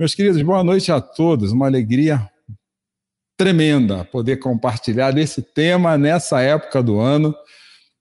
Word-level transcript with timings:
Meus 0.00 0.14
queridos, 0.14 0.40
boa 0.40 0.64
noite 0.64 0.90
a 0.90 0.98
todos. 0.98 1.52
Uma 1.52 1.66
alegria 1.66 2.26
tremenda 3.36 4.02
poder 4.02 4.38
compartilhar 4.38 5.14
esse 5.18 5.42
tema 5.42 5.98
nessa 5.98 6.40
época 6.40 6.82
do 6.82 6.98
ano. 6.98 7.34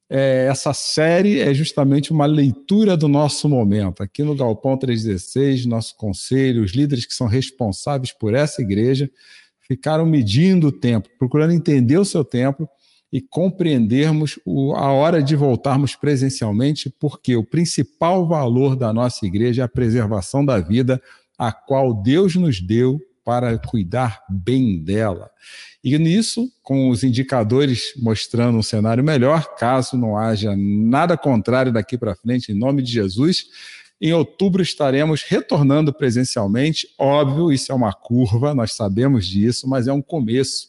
É, 0.10 0.48
essa 0.50 0.74
série 0.74 1.42
é 1.42 1.54
justamente 1.54 2.14
uma 2.14 2.26
leitura 2.26 2.96
do 2.96 3.10
nosso 3.10 3.50
momento. 3.50 4.02
Aqui 4.02 4.24
no 4.24 4.34
Galpão 4.34 4.78
316, 4.78 5.66
nosso 5.66 5.94
conselho, 5.98 6.64
os 6.64 6.72
líderes 6.72 7.06
que 7.06 7.14
são 7.14 7.28
responsáveis 7.28 8.14
por 8.14 8.34
essa 8.34 8.62
igreja 8.62 9.12
ficaram 9.68 10.06
medindo 10.06 10.68
o 10.68 10.72
tempo, 10.72 11.10
procurando 11.20 11.52
entender 11.52 11.98
o 11.98 12.06
seu 12.06 12.24
tempo 12.24 12.66
e 13.12 13.20
compreendermos 13.20 14.40
o, 14.46 14.74
a 14.74 14.90
hora 14.94 15.22
de 15.22 15.36
voltarmos 15.36 15.98
presencialmente, 15.98 16.90
porque 16.98 17.36
o 17.36 17.44
principal 17.44 18.26
valor 18.26 18.78
da 18.78 18.94
nossa 18.94 19.26
igreja 19.26 19.64
é 19.64 19.66
a 19.66 19.68
preservação 19.68 20.46
da 20.46 20.62
vida, 20.62 21.02
a 21.40 21.54
qual 21.54 21.94
Deus 21.94 22.36
nos 22.36 22.60
deu 22.60 23.00
para 23.24 23.58
cuidar 23.58 24.22
bem 24.30 24.78
dela. 24.78 25.32
E 25.82 25.98
nisso, 25.98 26.52
com 26.62 26.90
os 26.90 27.04
indicadores 27.04 27.94
mostrando 27.96 28.58
um 28.58 28.64
cenário 28.64 29.04
melhor, 29.04 29.56
caso 29.56 29.98
não 29.98 30.18
haja 30.18 30.54
nada 30.58 31.16
contrário 31.16 31.72
daqui 31.72 31.98
para 31.98 32.16
frente, 32.16 32.52
em 32.52 32.56
nome 32.56 32.82
de 32.82 32.92
Jesus, 32.92 33.46
em 34.02 34.12
outubro 34.12 34.62
estaremos 34.62 35.24
retornando 35.24 35.94
presencialmente. 35.94 36.88
Óbvio, 36.98 37.52
isso 37.52 37.72
é 37.72 37.76
uma 37.76 37.94
curva, 37.94 38.54
nós 38.54 38.74
sabemos 38.74 39.26
disso, 39.26 39.70
mas 39.70 39.88
é 39.88 39.94
um 39.94 40.02
começo. 40.02 40.68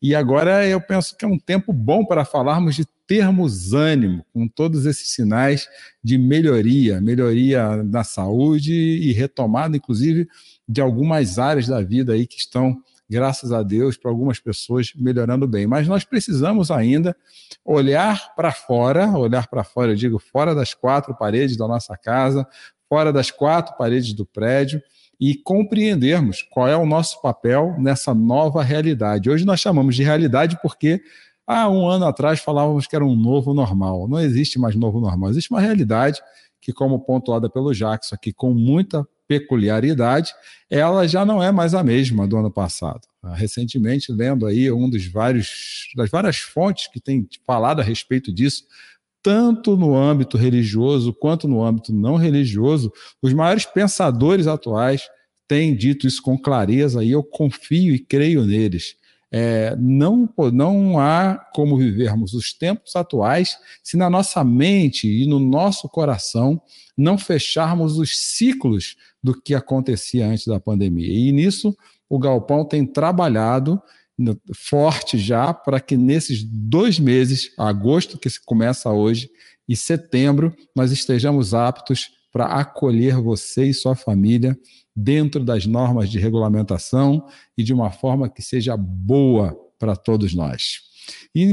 E 0.00 0.14
agora 0.14 0.66
eu 0.68 0.80
penso 0.80 1.16
que 1.16 1.24
é 1.24 1.28
um 1.28 1.38
tempo 1.38 1.72
bom 1.72 2.04
para 2.04 2.24
falarmos 2.24 2.76
de 2.76 2.84
termos 3.06 3.72
ânimo, 3.72 4.24
com 4.32 4.48
todos 4.48 4.86
esses 4.86 5.10
sinais 5.10 5.68
de 6.02 6.16
melhoria, 6.16 7.00
melhoria 7.00 7.82
na 7.82 8.02
saúde 8.02 8.72
e 8.72 9.12
retomada, 9.12 9.76
inclusive, 9.76 10.28
de 10.68 10.80
algumas 10.80 11.38
áreas 11.38 11.66
da 11.66 11.82
vida 11.82 12.14
aí 12.14 12.26
que 12.26 12.38
estão, 12.38 12.76
graças 13.08 13.52
a 13.52 13.62
Deus, 13.62 13.96
para 13.96 14.10
algumas 14.10 14.40
pessoas 14.40 14.92
melhorando 14.94 15.46
bem. 15.46 15.66
Mas 15.66 15.86
nós 15.86 16.04
precisamos 16.04 16.70
ainda 16.70 17.14
olhar 17.64 18.34
para 18.34 18.52
fora, 18.52 19.10
olhar 19.10 19.48
para 19.48 19.64
fora, 19.64 19.92
eu 19.92 19.96
digo, 19.96 20.18
fora 20.18 20.54
das 20.54 20.72
quatro 20.72 21.14
paredes 21.14 21.56
da 21.56 21.68
nossa 21.68 21.96
casa, 21.96 22.46
fora 22.88 23.12
das 23.12 23.30
quatro 23.30 23.76
paredes 23.76 24.14
do 24.14 24.24
prédio 24.24 24.82
e 25.20 25.34
compreendermos 25.34 26.42
qual 26.42 26.68
é 26.68 26.76
o 26.76 26.86
nosso 26.86 27.20
papel 27.20 27.74
nessa 27.78 28.14
nova 28.14 28.62
realidade. 28.62 29.30
Hoje 29.30 29.44
nós 29.44 29.60
chamamos 29.60 29.94
de 29.94 30.02
realidade 30.02 30.58
porque 30.60 31.02
há 31.46 31.68
um 31.68 31.88
ano 31.88 32.06
atrás 32.06 32.40
falávamos 32.40 32.86
que 32.86 32.96
era 32.96 33.04
um 33.04 33.16
novo 33.16 33.54
normal. 33.54 34.08
Não 34.08 34.20
existe 34.20 34.58
mais 34.58 34.74
novo 34.74 35.00
normal, 35.00 35.30
existe 35.30 35.50
uma 35.50 35.60
realidade 35.60 36.20
que, 36.60 36.72
como 36.72 37.00
pontuada 37.00 37.48
pelo 37.50 37.74
Jackson 37.74 38.14
aqui, 38.14 38.32
com 38.32 38.54
muita 38.54 39.06
peculiaridade, 39.26 40.32
ela 40.70 41.06
já 41.06 41.24
não 41.24 41.42
é 41.42 41.50
mais 41.50 41.74
a 41.74 41.82
mesma 41.82 42.26
do 42.26 42.36
ano 42.36 42.50
passado. 42.50 43.02
Recentemente, 43.34 44.12
lendo 44.12 44.46
aí 44.46 44.70
um 44.70 44.88
dos 44.88 45.06
vários 45.06 45.88
das 45.96 46.10
várias 46.10 46.38
fontes 46.38 46.88
que 46.88 47.00
tem 47.00 47.26
falado 47.46 47.80
a 47.80 47.84
respeito 47.84 48.32
disso, 48.32 48.64
tanto 49.22 49.76
no 49.76 49.96
âmbito 49.96 50.36
religioso 50.36 51.14
quanto 51.14 51.48
no 51.48 51.64
âmbito 51.64 51.94
não 51.94 52.16
religioso, 52.16 52.92
os 53.22 53.32
maiores 53.32 53.64
pensadores 53.64 54.46
atuais 54.46 55.02
têm 55.48 55.74
dito 55.74 56.06
isso 56.06 56.22
com 56.22 56.38
clareza 56.38 57.02
e 57.02 57.10
eu 57.10 57.22
confio 57.22 57.94
e 57.94 57.98
creio 57.98 58.44
neles. 58.44 58.96
É, 59.36 59.74
não, 59.80 60.32
não 60.52 61.00
há 61.00 61.34
como 61.52 61.76
vivermos 61.76 62.34
os 62.34 62.52
tempos 62.52 62.94
atuais 62.94 63.58
se 63.82 63.96
na 63.96 64.08
nossa 64.08 64.44
mente 64.44 65.08
e 65.08 65.26
no 65.26 65.40
nosso 65.40 65.88
coração 65.88 66.62
não 66.96 67.18
fecharmos 67.18 67.98
os 67.98 68.16
ciclos 68.16 68.94
do 69.20 69.34
que 69.34 69.52
acontecia 69.52 70.24
antes 70.24 70.46
da 70.46 70.60
pandemia. 70.60 71.12
E 71.12 71.32
nisso 71.32 71.76
o 72.08 72.16
Galpão 72.16 72.64
tem 72.64 72.86
trabalhado 72.86 73.82
forte 74.54 75.18
já 75.18 75.52
para 75.52 75.80
que 75.80 75.96
nesses 75.96 76.44
dois 76.44 77.00
meses, 77.00 77.50
agosto, 77.58 78.16
que 78.16 78.28
começa 78.46 78.88
hoje, 78.92 79.28
e 79.68 79.74
setembro, 79.74 80.54
nós 80.76 80.92
estejamos 80.92 81.54
aptos 81.54 82.10
para 82.34 82.46
acolher 82.46 83.14
você 83.22 83.66
e 83.66 83.72
sua 83.72 83.94
família 83.94 84.58
dentro 84.94 85.44
das 85.44 85.66
normas 85.66 86.10
de 86.10 86.18
regulamentação 86.18 87.24
e 87.56 87.62
de 87.62 87.72
uma 87.72 87.92
forma 87.92 88.28
que 88.28 88.42
seja 88.42 88.76
boa 88.76 89.56
para 89.78 89.94
todos 89.94 90.34
nós. 90.34 90.80
E 91.32 91.44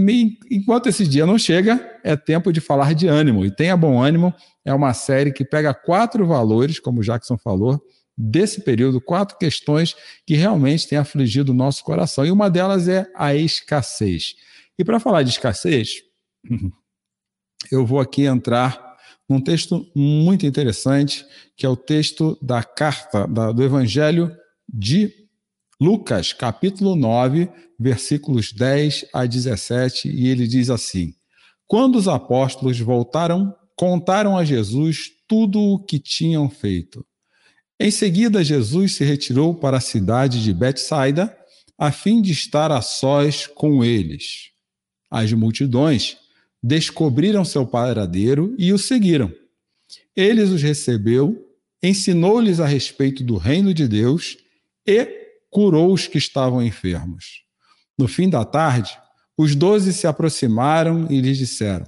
enquanto 0.50 0.90
esse 0.90 1.08
dia 1.08 1.24
não 1.24 1.38
chega, 1.38 2.00
é 2.04 2.16
tempo 2.16 2.52
de 2.52 2.60
falar 2.60 2.96
de 2.96 3.08
ânimo. 3.08 3.46
E 3.46 3.56
Tenha 3.56 3.78
Bom 3.78 4.02
Ânimo 4.02 4.34
é 4.66 4.74
uma 4.74 4.92
série 4.96 5.32
que 5.32 5.46
pega 5.46 5.72
quatro 5.72 6.26
valores, 6.26 6.80
como 6.80 7.02
o 7.02 7.04
Jackson 7.04 7.38
falou, 7.38 7.80
desse 8.18 8.62
período, 8.62 9.00
quatro 9.00 9.38
questões 9.38 9.96
que 10.26 10.34
realmente 10.34 10.88
têm 10.88 10.98
afligido 10.98 11.52
o 11.52 11.56
nosso 11.56 11.84
coração. 11.84 12.26
E 12.26 12.32
uma 12.32 12.50
delas 12.50 12.88
é 12.88 13.06
a 13.16 13.36
escassez. 13.36 14.34
E 14.80 14.84
para 14.84 15.00
falar 15.00 15.22
de 15.22 15.30
escassez, 15.30 16.02
eu 17.72 17.86
vou 17.86 18.00
aqui 18.00 18.24
entrar 18.24 18.91
num 19.32 19.40
texto 19.40 19.90
muito 19.96 20.46
interessante, 20.46 21.26
que 21.56 21.66
é 21.66 21.70
o 21.70 21.78
texto 21.78 22.38
da 22.42 22.62
carta 22.62 23.26
da, 23.26 23.54
do 23.54 23.64
Evangelho 23.64 24.36
de 24.68 25.10
Lucas, 25.80 26.34
capítulo 26.34 26.98
9, 26.98 27.50
versículos 27.80 28.52
10 28.52 29.06
a 29.14 29.26
17, 29.26 30.10
e 30.10 30.28
ele 30.28 30.46
diz 30.46 30.70
assim: 30.70 31.14
Quando 31.66 31.96
os 31.96 32.10
apóstolos 32.10 32.78
voltaram, 32.82 33.56
contaram 33.74 34.38
a 34.38 34.44
Jesus 34.44 35.06
tudo 35.30 35.62
o 35.62 35.80
que 35.80 35.98
tinham 35.98 36.50
feito. 36.50 37.06
Em 37.80 37.90
seguida, 37.90 38.44
Jesus 38.44 38.96
se 38.96 39.06
retirou 39.06 39.56
para 39.56 39.78
a 39.78 39.82
cidade 39.82 40.44
de 40.44 40.54
Betsaida, 40.54 41.34
a 41.80 41.90
fim 41.90 42.22
de 42.22 42.34
estar 42.34 42.70
a 42.70 42.82
sós 42.82 43.48
com 43.48 43.82
eles. 43.82 44.50
As 45.10 45.32
multidões 45.32 46.18
descobriram 46.62 47.44
seu 47.44 47.66
paradeiro 47.66 48.56
e 48.58 48.72
o 48.72 48.78
seguiram. 48.78 49.32
Ele 50.16 50.42
os 50.42 50.62
recebeu, 50.62 51.48
ensinou-lhes 51.82 52.60
a 52.60 52.66
respeito 52.66 53.24
do 53.24 53.38
reino 53.38 53.74
de 53.74 53.88
Deus 53.88 54.38
e 54.86 55.08
curou 55.50 55.94
os 55.94 56.08
que 56.08 56.18
estavam 56.18 56.64
enfermos. 56.64 57.44
No 57.98 58.08
fim 58.08 58.30
da 58.30 58.46
tarde, 58.46 58.98
os 59.38 59.56
doze 59.56 59.94
se 59.94 60.06
aproximaram 60.06 61.08
e 61.10 61.20
lhes 61.20 61.38
disseram: 61.38 61.86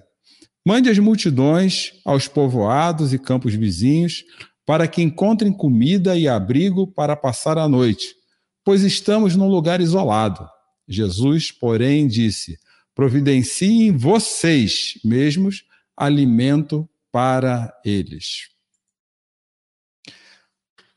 Mande 0.66 0.90
as 0.90 0.98
multidões 0.98 1.94
aos 2.06 2.28
povoados 2.28 3.14
e 3.14 3.20
campos 3.20 3.54
vizinhos 3.54 4.24
para 4.66 4.88
que 4.88 5.02
encontrem 5.02 5.52
comida 5.52 6.18
e 6.18 6.28
abrigo 6.28 6.88
para 6.88 7.16
passar 7.16 7.58
a 7.58 7.68
noite, 7.68 8.16
pois 8.64 8.82
estamos 8.82 9.36
num 9.36 9.48
lugar 9.48 9.82
isolado. 9.82 10.48
Jesus, 10.88 11.52
porém, 11.52 12.08
disse: 12.08 12.58
Providenciem 12.96 13.96
vocês 13.96 15.00
mesmos 15.04 15.66
alimento 15.96 16.88
para 17.12 17.74
eles. 17.84 18.50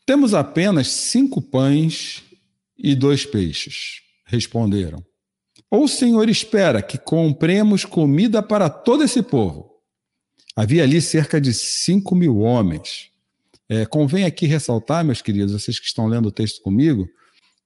Temos 0.04 0.34
apenas 0.34 0.88
cinco 0.88 1.42
pães 1.42 2.22
e 2.78 2.94
dois 2.94 3.26
peixes, 3.26 4.02
responderam. 4.24 5.04
Ou 5.70 5.84
o 5.84 5.88
Senhor 5.88 6.28
espera 6.28 6.80
que 6.80 6.96
compremos 6.96 7.84
comida 7.84 8.42
para 8.42 8.70
todo 8.70 9.02
esse 9.02 9.22
povo? 9.22 9.74
Havia 10.54 10.84
ali 10.84 11.02
cerca 11.02 11.40
de 11.40 11.52
cinco 11.52 12.14
mil 12.14 12.38
homens. 12.38 13.10
É, 13.68 13.84
convém 13.84 14.24
aqui 14.24 14.46
ressaltar, 14.46 15.04
meus 15.04 15.20
queridos, 15.20 15.52
vocês 15.52 15.80
que 15.80 15.86
estão 15.86 16.06
lendo 16.06 16.26
o 16.26 16.32
texto 16.32 16.62
comigo, 16.62 17.08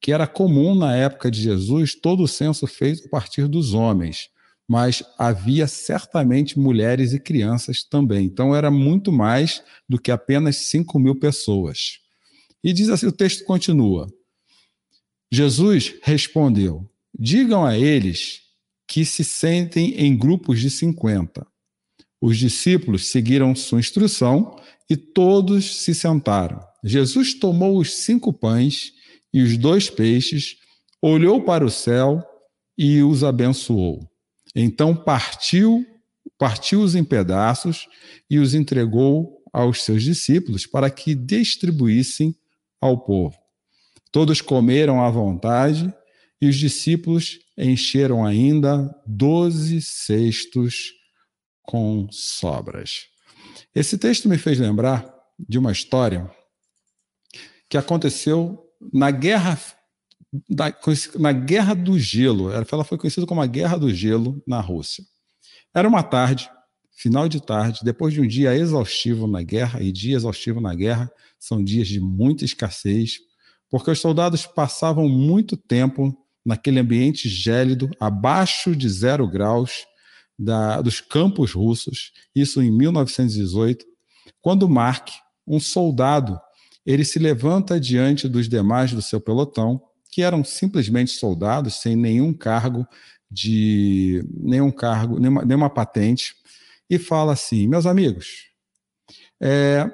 que 0.01 0.13
era 0.13 0.27
comum 0.27 0.75
na 0.75 0.97
época 0.97 1.31
de 1.31 1.43
Jesus 1.43 1.95
todo 1.95 2.23
o 2.23 2.29
censo 2.29 2.67
feito 2.67 3.07
a 3.07 3.09
partir 3.11 3.47
dos 3.47 3.75
homens, 3.75 4.31
mas 4.67 5.03
havia 5.19 5.67
certamente 5.67 6.59
mulheres 6.59 7.13
e 7.13 7.21
crianças 7.21 7.83
também. 7.83 8.25
Então 8.25 8.55
era 8.55 8.71
muito 8.71 9.13
mais 9.13 9.63
do 9.89 10.01
que 10.01 10.11
apenas 10.11 10.57
5 10.57 10.99
mil 10.99 11.19
pessoas. 11.19 11.99
E 12.63 12.73
diz 12.73 12.89
assim: 12.89 13.07
o 13.07 13.13
texto 13.13 13.45
continua. 13.45 14.09
Jesus 15.31 15.95
respondeu: 16.03 16.89
Digam 17.19 17.65
a 17.65 17.77
eles 17.77 18.43
que 18.87 19.05
se 19.05 19.23
sentem 19.23 19.95
em 19.95 20.17
grupos 20.17 20.61
de 20.61 20.71
50. 20.71 21.47
Os 22.21 22.39
discípulos 22.39 23.07
seguiram 23.09 23.55
sua 23.55 23.81
instrução 23.81 24.57
e 24.89 24.97
todos 24.97 25.83
se 25.83 25.95
sentaram. 25.95 26.61
Jesus 26.83 27.35
tomou 27.35 27.79
os 27.79 27.93
cinco 27.93 28.33
pães 28.33 28.93
e 29.33 29.43
os 29.43 29.57
dois 29.57 29.89
peixes, 29.89 30.57
olhou 31.01 31.43
para 31.43 31.65
o 31.65 31.71
céu 31.71 32.23
e 32.77 33.03
os 33.03 33.23
abençoou. 33.23 34.09
Então 34.55 34.95
partiu, 34.95 35.85
partiu-os 36.39 36.95
em 36.95 37.05
pedaços 37.05 37.87
e 38.29 38.39
os 38.39 38.55
entregou 38.55 39.43
aos 39.53 39.83
seus 39.83 40.03
discípulos 40.03 40.67
para 40.67 40.91
que 40.91 41.15
distribuíssem 41.15 42.35
ao 42.81 43.05
povo. 43.05 43.37
Todos 44.13 44.41
comeram 44.41 45.03
à 45.03 45.11
vontade 45.11 45.93
e 46.41 46.49
os 46.49 46.57
discípulos 46.57 47.39
encheram 47.57 48.25
ainda 48.25 48.93
doze 49.07 49.81
cestos 49.83 50.93
com 51.63 52.09
sobras. 52.11 53.07
Esse 53.75 53.99
texto 53.99 54.29
me 54.29 54.39
fez 54.39 54.59
lembrar 54.59 55.15
de 55.39 55.59
uma 55.59 55.71
história 55.71 56.29
que 57.69 57.79
aconteceu 57.79 58.70
na 58.93 59.11
guerra 59.11 59.59
da, 60.49 60.73
na 61.19 61.33
Guerra 61.33 61.75
do 61.75 61.99
Gelo. 61.99 62.51
Ela 62.53 62.85
foi 62.85 62.99
conhecida 62.99 63.27
como 63.27 63.41
a 63.41 63.47
Guerra 63.47 63.77
do 63.77 63.93
Gelo 63.93 64.43
na 64.47 64.61
Rússia. 64.61 65.05
Era 65.75 65.89
uma 65.89 66.03
tarde, 66.03 66.51
final 66.93 67.29
de 67.29 67.41
tarde, 67.41 67.81
depois 67.83 68.15
de 68.15 68.21
um 68.21 68.27
dia 68.27 68.55
exaustivo 68.55 69.27
na 69.27 69.43
guerra, 69.43 69.83
e 69.83 69.93
dia 69.93 70.17
exaustivo 70.17 70.61
na 70.61 70.75
guerra 70.75 71.11
são 71.39 71.63
dias 71.63 71.89
de 71.89 72.01
muita 72.01 72.45
escassez, 72.45 73.19
porque 73.71 73.91
os 73.91 74.01
soldados 74.01 74.47
passavam 74.47 75.09
muito 75.09 75.57
tempo 75.57 76.17
naquele 76.45 76.81
ambiente 76.81 77.29
gélido, 77.29 77.91
abaixo 77.99 78.75
de 78.75 78.89
zero 78.89 79.29
graus, 79.29 79.85
da, 80.39 80.81
dos 80.81 81.01
campos 81.01 81.53
russos, 81.53 82.13
isso 82.35 82.63
em 82.63 82.71
1918, 82.71 83.85
quando 84.41 84.69
Mark, 84.69 85.11
um 85.47 85.61
soldado, 85.61 86.41
ele 86.85 87.05
se 87.05 87.19
levanta 87.19 87.79
diante 87.79 88.29
dos 88.29 88.49
demais 88.49 88.93
do 88.93 89.03
seu 89.03 89.21
pelotão, 89.21 89.81
que 90.11 90.23
eram 90.23 90.43
simplesmente 90.43 91.13
soldados 91.13 91.75
sem 91.75 91.95
nenhum 91.95 92.33
cargo 92.33 92.87
de 93.31 94.25
nenhum 94.37 94.71
cargo, 94.71 95.21
nenhuma, 95.21 95.45
nenhuma 95.45 95.71
patente, 95.71 96.35
e 96.89 96.99
fala 96.99 97.33
assim: 97.33 97.69
meus 97.69 97.87
amigos, 97.87 98.49
é, 99.41 99.89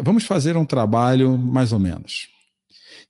vamos 0.00 0.24
fazer 0.24 0.56
um 0.56 0.66
trabalho 0.66 1.38
mais 1.38 1.72
ou 1.72 1.78
menos. 1.78 2.28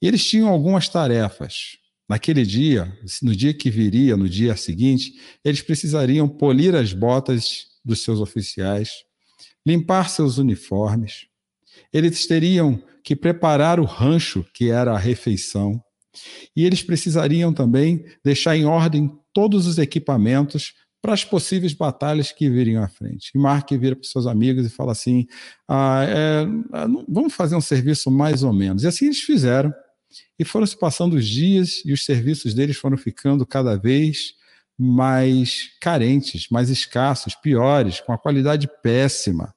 E 0.02 0.06
eles 0.06 0.24
tinham 0.24 0.48
algumas 0.48 0.88
tarefas. 0.88 1.78
Naquele 2.08 2.44
dia, 2.44 2.92
no 3.22 3.34
dia 3.36 3.54
que 3.54 3.70
viria, 3.70 4.16
no 4.16 4.28
dia 4.28 4.56
seguinte, 4.56 5.12
eles 5.44 5.62
precisariam 5.62 6.28
polir 6.28 6.74
as 6.74 6.92
botas 6.92 7.66
dos 7.84 8.02
seus 8.02 8.18
oficiais, 8.18 9.04
limpar 9.64 10.10
seus 10.10 10.36
uniformes. 10.36 11.29
Eles 11.92 12.26
teriam 12.26 12.82
que 13.02 13.16
preparar 13.16 13.80
o 13.80 13.84
rancho, 13.84 14.44
que 14.54 14.70
era 14.70 14.92
a 14.92 14.98
refeição. 14.98 15.82
E 16.56 16.64
eles 16.64 16.82
precisariam 16.82 17.52
também 17.52 18.04
deixar 18.24 18.56
em 18.56 18.64
ordem 18.64 19.10
todos 19.32 19.66
os 19.66 19.78
equipamentos 19.78 20.74
para 21.02 21.14
as 21.14 21.24
possíveis 21.24 21.72
batalhas 21.72 22.30
que 22.30 22.50
viriam 22.50 22.82
à 22.82 22.88
frente. 22.88 23.30
E 23.34 23.38
Mark 23.38 23.70
vira 23.70 23.96
para 23.96 24.08
seus 24.08 24.26
amigos 24.26 24.66
e 24.66 24.70
fala 24.70 24.92
assim: 24.92 25.26
ah, 25.68 26.04
é, 26.06 26.46
vamos 27.08 27.34
fazer 27.34 27.56
um 27.56 27.60
serviço 27.60 28.10
mais 28.10 28.42
ou 28.42 28.52
menos. 28.52 28.82
E 28.82 28.86
assim 28.86 29.06
eles 29.06 29.20
fizeram. 29.20 29.72
E 30.38 30.44
foram 30.44 30.66
se 30.66 30.76
passando 30.76 31.14
os 31.14 31.26
dias 31.26 31.82
e 31.84 31.92
os 31.92 32.04
serviços 32.04 32.52
deles 32.52 32.76
foram 32.76 32.96
ficando 32.96 33.46
cada 33.46 33.76
vez 33.76 34.34
mais 34.76 35.70
carentes, 35.80 36.48
mais 36.50 36.68
escassos, 36.70 37.34
piores, 37.34 38.00
com 38.00 38.12
a 38.12 38.18
qualidade 38.18 38.68
péssima. 38.82 39.54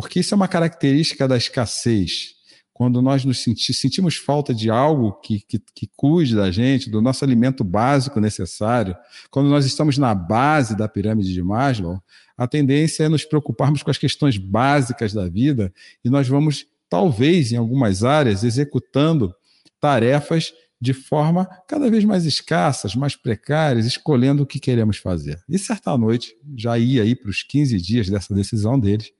Porque 0.00 0.20
isso 0.20 0.34
é 0.34 0.36
uma 0.36 0.48
característica 0.48 1.28
da 1.28 1.36
escassez. 1.36 2.34
Quando 2.72 3.02
nós 3.02 3.24
nos 3.24 3.42
senti 3.42 3.74
sentimos 3.74 4.16
falta 4.16 4.54
de 4.54 4.70
algo 4.70 5.12
que, 5.20 5.40
que, 5.40 5.62
que 5.74 5.90
cuide 5.94 6.34
da 6.34 6.50
gente, 6.50 6.88
do 6.88 7.02
nosso 7.02 7.22
alimento 7.22 7.62
básico 7.62 8.18
necessário, 8.18 8.96
quando 9.30 9.50
nós 9.50 9.66
estamos 9.66 9.98
na 9.98 10.14
base 10.14 10.74
da 10.74 10.88
pirâmide 10.88 11.34
de 11.34 11.42
Maslow, 11.42 12.02
a 12.38 12.48
tendência 12.48 13.04
é 13.04 13.08
nos 13.10 13.22
preocuparmos 13.24 13.82
com 13.82 13.90
as 13.90 13.98
questões 13.98 14.38
básicas 14.38 15.12
da 15.12 15.28
vida 15.28 15.70
e 16.02 16.08
nós 16.08 16.26
vamos, 16.26 16.64
talvez, 16.88 17.52
em 17.52 17.56
algumas 17.56 18.02
áreas, 18.02 18.42
executando 18.42 19.34
tarefas 19.78 20.54
de 20.80 20.94
forma 20.94 21.44
cada 21.68 21.90
vez 21.90 22.04
mais 22.06 22.24
escassas, 22.24 22.94
mais 22.94 23.14
precárias, 23.14 23.84
escolhendo 23.84 24.42
o 24.42 24.46
que 24.46 24.58
queremos 24.58 24.96
fazer. 24.96 25.38
E 25.46 25.58
certa 25.58 25.96
noite, 25.98 26.34
já 26.56 26.78
ia 26.78 27.02
aí 27.02 27.14
para 27.14 27.28
os 27.28 27.42
15 27.42 27.76
dias 27.76 28.08
dessa 28.08 28.34
decisão 28.34 28.80
deles, 28.80 29.12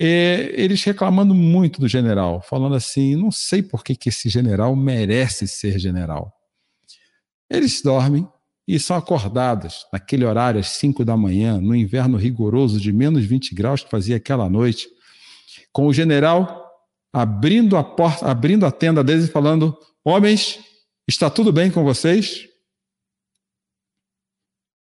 eles 0.00 0.84
reclamando 0.84 1.34
muito 1.34 1.80
do 1.80 1.88
general, 1.88 2.40
falando 2.40 2.76
assim: 2.76 3.16
não 3.16 3.32
sei 3.32 3.62
por 3.62 3.82
que, 3.82 3.96
que 3.96 4.08
esse 4.08 4.28
general 4.28 4.76
merece 4.76 5.48
ser 5.48 5.78
general. 5.78 6.32
Eles 7.50 7.82
dormem 7.82 8.28
e 8.66 8.78
são 8.78 8.96
acordados 8.96 9.86
naquele 9.92 10.24
horário, 10.24 10.60
às 10.60 10.68
5 10.68 11.04
da 11.04 11.16
manhã, 11.16 11.60
no 11.60 11.74
inverno 11.74 12.16
rigoroso 12.16 12.78
de 12.78 12.92
menos 12.92 13.24
20 13.24 13.54
graus 13.54 13.82
que 13.82 13.90
fazia 13.90 14.16
aquela 14.16 14.48
noite, 14.48 14.88
com 15.72 15.86
o 15.86 15.92
general 15.92 16.66
abrindo 17.12 17.76
a 17.76 17.82
porta, 17.82 18.30
abrindo 18.30 18.64
a 18.66 18.70
tenda 18.70 19.02
deles 19.02 19.24
e 19.24 19.32
falando: 19.32 19.76
Homens, 20.04 20.60
está 21.08 21.28
tudo 21.28 21.52
bem 21.52 21.72
com 21.72 21.82
vocês? 21.82 22.46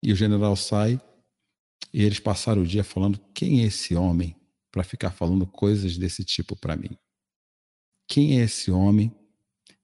E 0.02 0.14
o 0.14 0.16
general 0.16 0.56
sai 0.56 1.02
e 1.94 2.04
eles 2.04 2.20
passaram 2.20 2.62
o 2.62 2.68
dia 2.68 2.86
falando: 2.86 3.20
Quem 3.34 3.64
é 3.64 3.66
esse 3.66 3.96
homem 3.96 4.34
para 4.74 4.84
ficar 4.84 5.12
falando 5.12 5.46
coisas 5.46 6.00
desse 6.00 6.26
tipo 6.26 6.56
para 6.56 6.76
mim? 6.76 6.98
Quem 8.08 8.40
é 8.40 8.44
esse 8.44 8.72
homem 8.72 9.16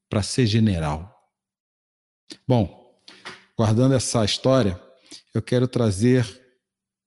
para 0.10 0.24
ser 0.24 0.48
general? 0.48 1.16
Bom, 2.48 3.00
guardando 3.56 3.94
essa 3.94 4.26
história, 4.26 4.82
eu 5.32 5.44
quero 5.44 5.68
trazer 5.68 6.26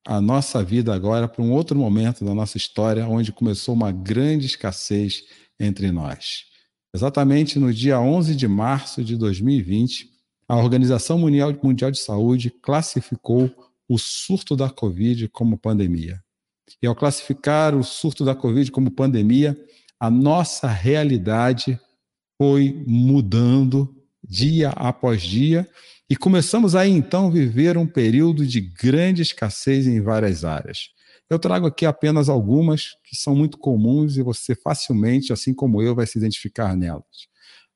a 0.07 0.21
nossa 0.21 0.63
vida 0.63 0.95
agora 0.95 1.27
para 1.27 1.43
um 1.43 1.53
outro 1.53 1.77
momento 1.77 2.25
da 2.25 2.33
nossa 2.33 2.57
história, 2.57 3.07
onde 3.09 3.33
começou 3.33 3.75
uma 3.75 3.91
grande 3.91 4.47
escassez 4.47 5.25
entre 5.59 5.91
nós. 5.91 6.45
Exatamente 6.95 7.59
no 7.59 7.75
dia 7.75 8.01
11 8.01 8.37
de 8.37 8.47
março 8.47 9.03
de 9.03 9.17
2020, 9.17 10.09
a 10.49 10.57
Organização 10.57 11.19
Mundial, 11.19 11.53
de 11.53 11.99
Saúde 11.99 12.51
classificou 12.51 13.51
o 13.89 13.99
surto 13.99 14.55
da 14.55 14.71
Covid 14.71 15.29
como 15.29 15.59
pandemia. 15.59 16.23
E 16.81 16.87
ao 16.87 16.95
classificar 16.95 17.75
o 17.75 17.83
surto 17.83 18.25
da 18.25 18.35
Covid 18.35 18.71
como 18.71 18.91
pandemia, 18.91 19.57
a 19.99 20.11
nossa 20.11 20.69
realidade 20.69 21.79
foi 22.37 22.85
mudando 22.87 23.95
dia 24.23 24.71
após 24.71 25.23
dia 25.23 25.69
e 26.09 26.17
começamos 26.17 26.75
aí 26.75 26.91
então 26.91 27.31
viver 27.31 27.79
um 27.79 27.87
período 27.87 28.47
de 28.47 28.61
grande 28.61 29.23
escassez 29.23 29.87
em 29.87 30.01
várias 30.01 30.45
áreas. 30.45 30.91
Eu 31.31 31.39
trago 31.39 31.67
aqui 31.67 31.87
apenas 31.87 32.29
algumas 32.29 32.91
que 33.05 33.17
são 33.17 33.35
muito 33.35 33.57
comuns 33.57 34.17
e 34.17 34.23
você 34.23 34.55
facilmente, 34.55 35.33
assim 35.33 35.55
como 35.55 35.81
eu, 35.81 35.95
vai 35.95 36.07
se 36.07 36.19
identificar 36.19 36.77
nelas. 36.77 37.05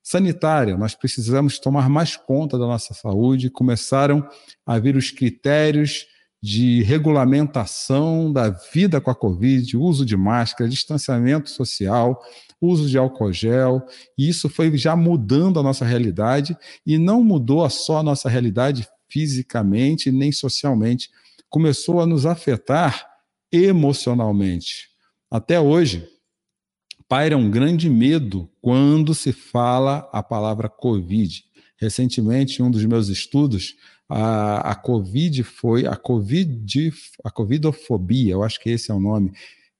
Sanitária, 0.03 0.77
nós 0.77 0.93
precisamos 0.93 1.59
tomar 1.59 1.89
mais 1.89 2.15
conta 2.15 2.57
da 2.57 2.65
nossa 2.65 2.93
saúde, 2.93 3.49
começaram 3.49 4.27
a 4.65 4.77
vir 4.77 4.95
os 4.95 5.11
critérios 5.11 6.05
de 6.41 6.83
regulamentação 6.83 8.31
da 8.31 8.49
vida 8.49 9.01
com 9.01 9.09
a 9.09 9.15
Covid, 9.15 9.75
uso 9.75 10.05
de 10.05 10.15
máscara, 10.15 10.69
distanciamento 10.69 11.49
social, 11.49 12.21
uso 12.61 12.87
de 12.89 12.97
álcool 12.97 13.33
gel, 13.33 13.85
e 14.17 14.29
isso 14.29 14.49
foi 14.49 14.75
já 14.77 14.95
mudando 14.95 15.59
a 15.59 15.63
nossa 15.63 15.85
realidade 15.85 16.55
e 16.85 16.97
não 16.97 17.23
mudou 17.23 17.67
só 17.69 17.99
a 17.99 18.03
nossa 18.03 18.29
realidade 18.29 18.87
fisicamente 19.09 20.11
nem 20.11 20.31
socialmente, 20.31 21.09
começou 21.49 22.01
a 22.01 22.05
nos 22.05 22.25
afetar 22.25 23.07
emocionalmente. 23.51 24.89
Até 25.31 25.59
hoje, 25.59 26.07
paira 27.07 27.37
um 27.37 27.49
grande 27.49 27.89
medo 27.89 28.49
quando 28.61 29.15
se 29.15 29.31
fala 29.31 30.09
a 30.11 30.21
palavra 30.21 30.69
Covid. 30.69 31.43
Recentemente, 31.77 32.61
em 32.61 32.65
um 32.65 32.71
dos 32.71 32.83
meus 32.85 33.07
estudos, 33.07 33.75
a, 34.09 34.71
a 34.71 34.75
Covid 34.75 35.43
foi 35.43 35.85
a 35.85 35.95
Covid, 35.95 36.93
a 37.23 37.31
Covidofobia, 37.31 38.33
eu 38.33 38.43
acho 38.43 38.59
que 38.59 38.69
esse 38.69 38.91
é 38.91 38.93
o 38.93 38.99
nome, 38.99 39.31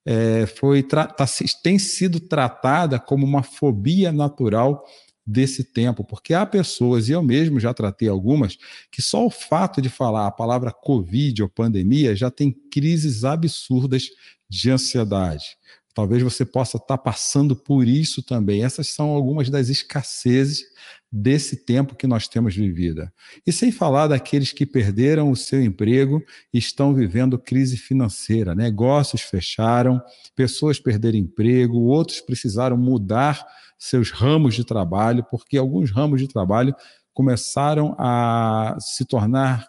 é, 0.05 0.46
foi 0.46 0.84
tá, 0.84 1.13
tem 1.62 1.77
sido 1.77 2.19
tratada 2.19 3.00
como 3.00 3.25
uma 3.25 3.43
fobia 3.43 4.12
natural 4.12 4.84
desse 5.25 5.65
tempo, 5.65 6.05
porque 6.05 6.34
há 6.34 6.46
pessoas, 6.46 7.10
e 7.10 7.12
eu 7.12 7.22
mesmo 7.22 7.60
já 7.60 7.74
tratei 7.74 8.07
algumas, 8.07 8.57
que 8.89 9.01
só 9.01 9.25
o 9.25 9.29
fato 9.29 9.81
de 9.81 9.89
falar 9.89 10.25
a 10.25 10.31
palavra 10.31 10.72
Covid 10.72 11.43
ou 11.43 11.50
pandemia 11.50 12.15
já 12.15 12.31
tem 12.31 12.55
crises 12.72 13.25
absurdas 13.25 14.05
de 14.50 14.72
ansiedade. 14.72 15.57
Talvez 15.98 16.22
você 16.22 16.46
possa 16.46 16.77
estar 16.77 17.00
passando 17.00 17.56
por 17.56 17.88
isso 17.88 18.22
também. 18.22 18.63
Essas 18.63 18.89
são 18.89 19.10
algumas 19.10 19.50
das 19.50 19.68
escassezes 19.68 20.63
desse 21.12 21.66
tempo 21.66 21.96
que 21.96 22.06
nós 22.06 22.27
temos 22.27 22.56
vivido. 22.56 23.12
E 23.48 23.51
sem 23.51 23.72
falar 23.72 24.06
daqueles 24.06 24.54
que 24.54 24.63
perderam 24.63 25.32
o 25.32 25.36
seu 25.36 25.60
emprego 25.60 26.24
e 26.54 26.60
estão 26.60 26.94
vivendo 26.94 27.39
crise 27.39 27.77
financeira. 27.77 28.54
Negócios 28.54 29.24
fecharam, 29.24 30.00
pessoas 30.36 30.80
perderam 30.80 31.18
emprego, 31.18 31.80
outros 31.80 32.22
precisaram 32.22 32.77
mudar 32.77 33.44
seus 33.80 34.12
ramos 34.12 34.54
de 34.54 34.63
trabalho, 34.63 35.25
porque 35.32 35.58
alguns 35.58 35.89
ramos 35.89 36.22
de 36.22 36.27
trabalho 36.27 36.75
começaram 37.12 37.96
a 37.98 38.77
se 38.80 39.04
tornar 39.04 39.68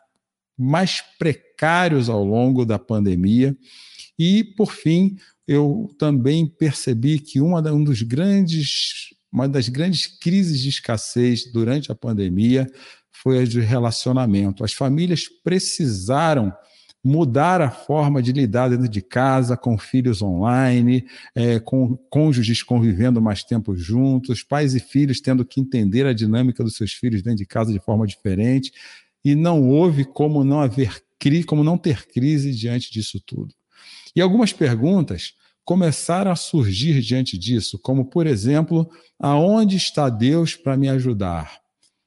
mais 0.59 1.01
precários 1.19 2.11
ao 2.11 2.23
longo 2.23 2.67
da 2.67 2.79
pandemia. 2.79 3.57
E, 4.19 4.43
por 4.43 4.73
fim, 4.73 5.17
eu 5.47 5.95
também 5.99 6.47
percebi 6.47 7.19
que 7.19 7.41
uma, 7.41 7.61
um 7.73 7.83
dos 7.83 8.03
grandes, 8.03 9.15
uma 9.33 9.49
das 9.49 9.69
grandes 9.69 10.07
crises 10.07 10.61
de 10.61 10.69
escassez 10.69 11.51
durante 11.53 11.93
a 11.93 11.95
pandemia 11.95 12.67
foi 13.11 13.41
a 13.41 13.45
de 13.45 13.61
relacionamento. 13.61 14.65
As 14.65 14.73
famílias 14.73 15.29
precisaram 15.43 16.53
mudar 17.03 17.61
a 17.61 17.71
forma 17.71 18.21
de 18.21 18.33
lidar 18.33 18.69
dentro 18.69 18.89
de 18.89 19.01
casa, 19.01 19.57
com 19.57 19.79
filhos 19.79 20.21
online, 20.21 21.07
é, 21.35 21.59
com 21.61 21.97
cônjuges 22.11 22.63
convivendo 22.63 23.23
mais 23.23 23.45
tempo 23.45 23.77
juntos, 23.77 24.43
pais 24.43 24.75
e 24.75 24.81
filhos 24.81 25.21
tendo 25.21 25.45
que 25.45 25.61
entender 25.61 26.07
a 26.07 26.13
dinâmica 26.13 26.63
dos 26.63 26.77
seus 26.77 26.93
filhos 26.93 27.23
dentro 27.23 27.39
de 27.39 27.47
casa 27.47 27.73
de 27.73 27.79
forma 27.79 28.07
diferente, 28.07 28.73
e 29.25 29.35
não 29.35 29.69
houve 29.69 30.05
como 30.05 30.45
não 30.45 30.61
haver 30.61 31.03
como 31.47 31.65
não 31.65 31.77
ter 31.77 32.07
crise 32.07 32.55
diante 32.55 32.93
disso 32.93 33.21
tudo. 33.27 33.53
E 34.15 34.21
algumas 34.21 34.53
perguntas 34.53 35.33
começaram 35.65 36.31
a 36.31 36.37
surgir 36.37 37.01
diante 37.03 37.37
disso, 37.37 37.79
como, 37.79 38.07
por 38.07 38.27
exemplo, 38.27 38.89
aonde 39.19 39.77
está 39.77 40.09
Deus 40.09 40.55
para 40.55 40.77
me 40.77 40.89
ajudar? 40.89 41.61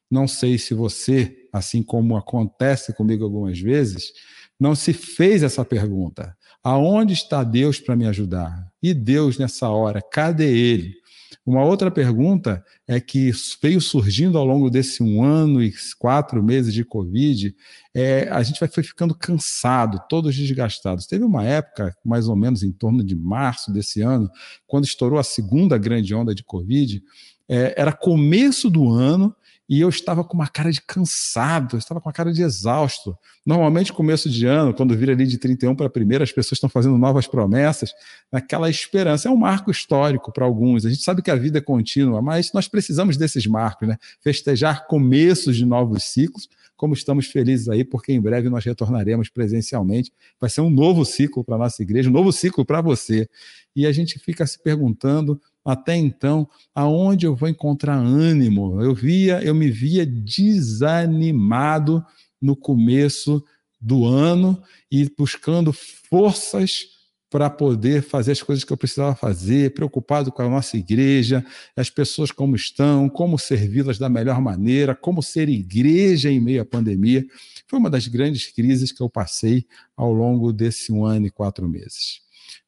Não 0.09 0.27
sei 0.27 0.57
se 0.57 0.73
você, 0.73 1.35
assim 1.53 1.83
como 1.83 2.17
acontece 2.17 2.93
comigo 2.93 3.23
algumas 3.23 3.59
vezes, 3.59 4.11
não 4.59 4.75
se 4.75 4.93
fez 4.93 5.41
essa 5.41 5.63
pergunta. 5.63 6.35
Aonde 6.63 7.13
está 7.13 7.43
Deus 7.43 7.79
para 7.79 7.95
me 7.95 8.05
ajudar? 8.05 8.67
E 8.81 8.93
Deus 8.93 9.37
nessa 9.37 9.69
hora, 9.69 10.01
cadê 10.01 10.55
Ele? 10.55 11.00
Uma 11.45 11.63
outra 11.63 11.89
pergunta 11.89 12.63
é 12.87 12.99
que 12.99 13.31
veio 13.61 13.81
surgindo 13.81 14.37
ao 14.37 14.45
longo 14.45 14.69
desse 14.69 15.01
um 15.01 15.23
ano 15.23 15.61
e 15.61 15.73
quatro 15.97 16.43
meses 16.43 16.73
de 16.73 16.83
Covid, 16.83 17.55
é, 17.93 18.27
a 18.29 18.43
gente 18.43 18.59
vai, 18.59 18.69
foi 18.69 18.83
ficando 18.83 19.15
cansado, 19.15 20.01
todos 20.09 20.35
desgastados. 20.35 21.07
Teve 21.07 21.23
uma 21.23 21.43
época, 21.43 21.95
mais 22.03 22.27
ou 22.27 22.35
menos 22.35 22.63
em 22.63 22.71
torno 22.71 23.03
de 23.03 23.15
março 23.15 23.71
desse 23.71 24.01
ano, 24.01 24.29
quando 24.67 24.85
estourou 24.85 25.19
a 25.19 25.23
segunda 25.23 25.77
grande 25.77 26.13
onda 26.13 26.35
de 26.35 26.43
Covid, 26.43 27.01
é, 27.49 27.73
era 27.77 27.91
começo 27.91 28.69
do 28.69 28.89
ano 28.89 29.35
e 29.71 29.79
eu 29.79 29.87
estava 29.87 30.21
com 30.21 30.33
uma 30.33 30.49
cara 30.49 30.69
de 30.69 30.81
cansado, 30.81 31.77
eu 31.77 31.79
estava 31.79 32.01
com 32.01 32.09
uma 32.09 32.13
cara 32.13 32.33
de 32.33 32.43
exausto. 32.43 33.17
Normalmente, 33.45 33.93
começo 33.93 34.29
de 34.29 34.45
ano, 34.45 34.73
quando 34.73 34.93
vira 34.97 35.13
ali 35.13 35.25
de 35.25 35.37
31 35.37 35.73
para 35.73 35.89
primeira, 35.89 36.25
as 36.25 36.31
pessoas 36.33 36.57
estão 36.57 36.69
fazendo 36.69 36.97
novas 36.97 37.25
promessas, 37.25 37.93
naquela 38.29 38.69
esperança. 38.69 39.29
É 39.29 39.31
um 39.31 39.37
marco 39.37 39.71
histórico 39.71 40.29
para 40.29 40.43
alguns. 40.43 40.85
A 40.85 40.89
gente 40.89 41.01
sabe 41.01 41.21
que 41.21 41.31
a 41.31 41.37
vida 41.37 41.59
é 41.59 41.61
contínua, 41.61 42.21
mas 42.21 42.51
nós 42.51 42.67
precisamos 42.67 43.15
desses 43.15 43.47
marcos, 43.47 43.87
né? 43.87 43.97
Festejar 44.21 44.87
começos 44.87 45.55
de 45.55 45.65
novos 45.65 46.03
ciclos, 46.03 46.49
como 46.75 46.93
estamos 46.93 47.27
felizes 47.27 47.69
aí, 47.69 47.85
porque 47.85 48.11
em 48.11 48.19
breve 48.19 48.49
nós 48.49 48.65
retornaremos 48.65 49.29
presencialmente. 49.29 50.11
Vai 50.37 50.49
ser 50.49 50.59
um 50.59 50.69
novo 50.69 51.05
ciclo 51.05 51.45
para 51.45 51.55
a 51.55 51.59
nossa 51.59 51.81
igreja, 51.81 52.09
um 52.09 52.13
novo 52.13 52.33
ciclo 52.33 52.65
para 52.65 52.81
você. 52.81 53.25
E 53.73 53.87
a 53.87 53.91
gente 53.93 54.19
fica 54.19 54.45
se 54.45 54.61
perguntando 54.61 55.39
até 55.63 55.95
então, 55.95 56.47
aonde 56.73 57.25
eu 57.25 57.35
vou 57.35 57.47
encontrar 57.47 57.95
ânimo? 57.95 58.81
Eu 58.81 58.95
via, 58.95 59.41
eu 59.43 59.53
me 59.53 59.69
via 59.69 60.05
desanimado 60.05 62.03
no 62.41 62.55
começo 62.55 63.43
do 63.79 64.05
ano 64.05 64.61
e 64.91 65.09
buscando 65.17 65.71
forças 65.71 66.87
para 67.31 67.49
poder 67.49 68.03
fazer 68.03 68.33
as 68.33 68.43
coisas 68.43 68.65
que 68.65 68.73
eu 68.73 68.77
precisava 68.77 69.15
fazer, 69.15 69.73
preocupado 69.73 70.33
com 70.33 70.41
a 70.41 70.49
nossa 70.49 70.75
igreja, 70.75 71.45
as 71.77 71.89
pessoas 71.89 72.29
como 72.29 72.57
estão, 72.57 73.07
como 73.07 73.39
servi-las 73.39 73.97
da 73.97 74.09
melhor 74.09 74.41
maneira, 74.41 74.93
como 74.93 75.23
ser 75.23 75.47
igreja 75.47 76.29
em 76.29 76.41
meio 76.41 76.61
à 76.61 76.65
pandemia. 76.65 77.25
Foi 77.67 77.79
uma 77.79 77.89
das 77.89 78.05
grandes 78.07 78.47
crises 78.51 78.91
que 78.91 79.01
eu 79.01 79.09
passei 79.09 79.65
ao 79.95 80.11
longo 80.11 80.51
desse 80.51 80.91
um 80.91 81.05
ano 81.05 81.27
e 81.27 81.31
quatro 81.31 81.69
meses. 81.69 82.19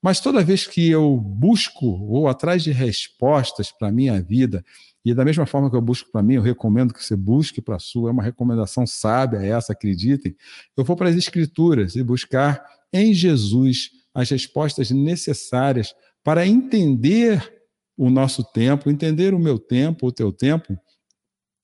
Mas 0.02 0.20
toda 0.20 0.44
vez 0.44 0.68
que 0.68 0.90
eu 0.90 1.18
busco, 1.18 1.98
vou 2.06 2.28
atrás 2.28 2.64
de 2.64 2.72
respostas 2.72 3.72
para 3.72 3.90
a 3.90 3.92
minha 3.92 4.22
vida, 4.22 4.64
e 5.06 5.14
da 5.14 5.26
mesma 5.26 5.46
forma 5.46 5.70
que 5.70 5.76
eu 5.76 5.82
busco 5.82 6.12
para 6.12 6.24
mim, 6.24 6.36
eu 6.36 6.42
recomendo 6.42 6.94
que 6.94 7.04
você 7.04 7.16
busque 7.16 7.62
para 7.62 7.76
a 7.76 7.80
sua, 7.80 8.10
é 8.10 8.14
uma 8.14 8.24
recomendação 8.24 8.88
sábia 8.88 9.40
essa, 9.40 9.74
acreditem. 9.74 10.36
Eu 10.78 10.86
vou 10.86 10.96
para 10.96 11.10
as 11.10 11.16
Escrituras 11.16 11.96
e 11.96 12.04
buscar 12.04 12.64
em 12.92 13.14
Jesus 13.14 13.92
as 14.14 14.30
respostas 14.30 14.92
necessárias 14.92 15.94
para 16.24 16.48
entender 16.48 17.62
o 17.98 18.10
nosso 18.10 18.44
tempo, 18.44 18.90
entender 18.90 19.34
o 19.34 19.40
meu 19.40 19.60
tempo, 19.60 20.08
o 20.08 20.12
teu 20.12 20.32
tempo, 20.32 20.78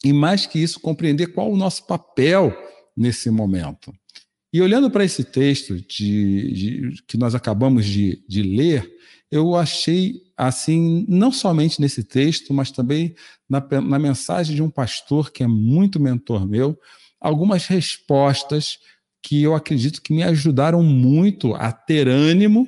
e 0.04 0.14
mais 0.14 0.46
que 0.46 0.60
isso, 0.60 0.80
compreender 0.80 1.28
qual 1.28 1.52
o 1.52 1.58
nosso 1.58 1.86
papel 1.86 2.54
nesse 2.96 3.30
momento. 3.30 3.94
E 4.52 4.62
olhando 4.62 4.90
para 4.90 5.06
esse 5.06 5.24
texto 5.24 5.76
de, 5.76 6.52
de, 6.52 7.04
que 7.08 7.18
nós 7.18 7.36
acabamos 7.36 7.86
de, 7.86 8.24
de 8.28 8.42
ler, 8.42 8.90
eu 9.32 9.56
achei, 9.56 10.24
assim, 10.36 11.06
não 11.08 11.32
somente 11.32 11.80
nesse 11.80 12.04
texto, 12.04 12.54
mas 12.54 12.72
também 12.72 13.14
na, 13.48 13.64
na 13.82 14.00
mensagem 14.00 14.56
de 14.56 14.64
um 14.64 14.70
pastor 14.70 15.32
que 15.32 15.44
é 15.44 15.48
muito 15.48 16.00
mentor 16.00 16.48
meu, 16.48 16.78
algumas 17.20 17.68
respostas 17.68 18.80
que 19.22 19.44
eu 19.44 19.54
acredito 19.54 20.02
que 20.02 20.14
me 20.14 20.24
ajudaram 20.24 20.82
muito 20.82 21.54
a 21.54 21.72
ter 21.72 22.08
ânimo 22.08 22.68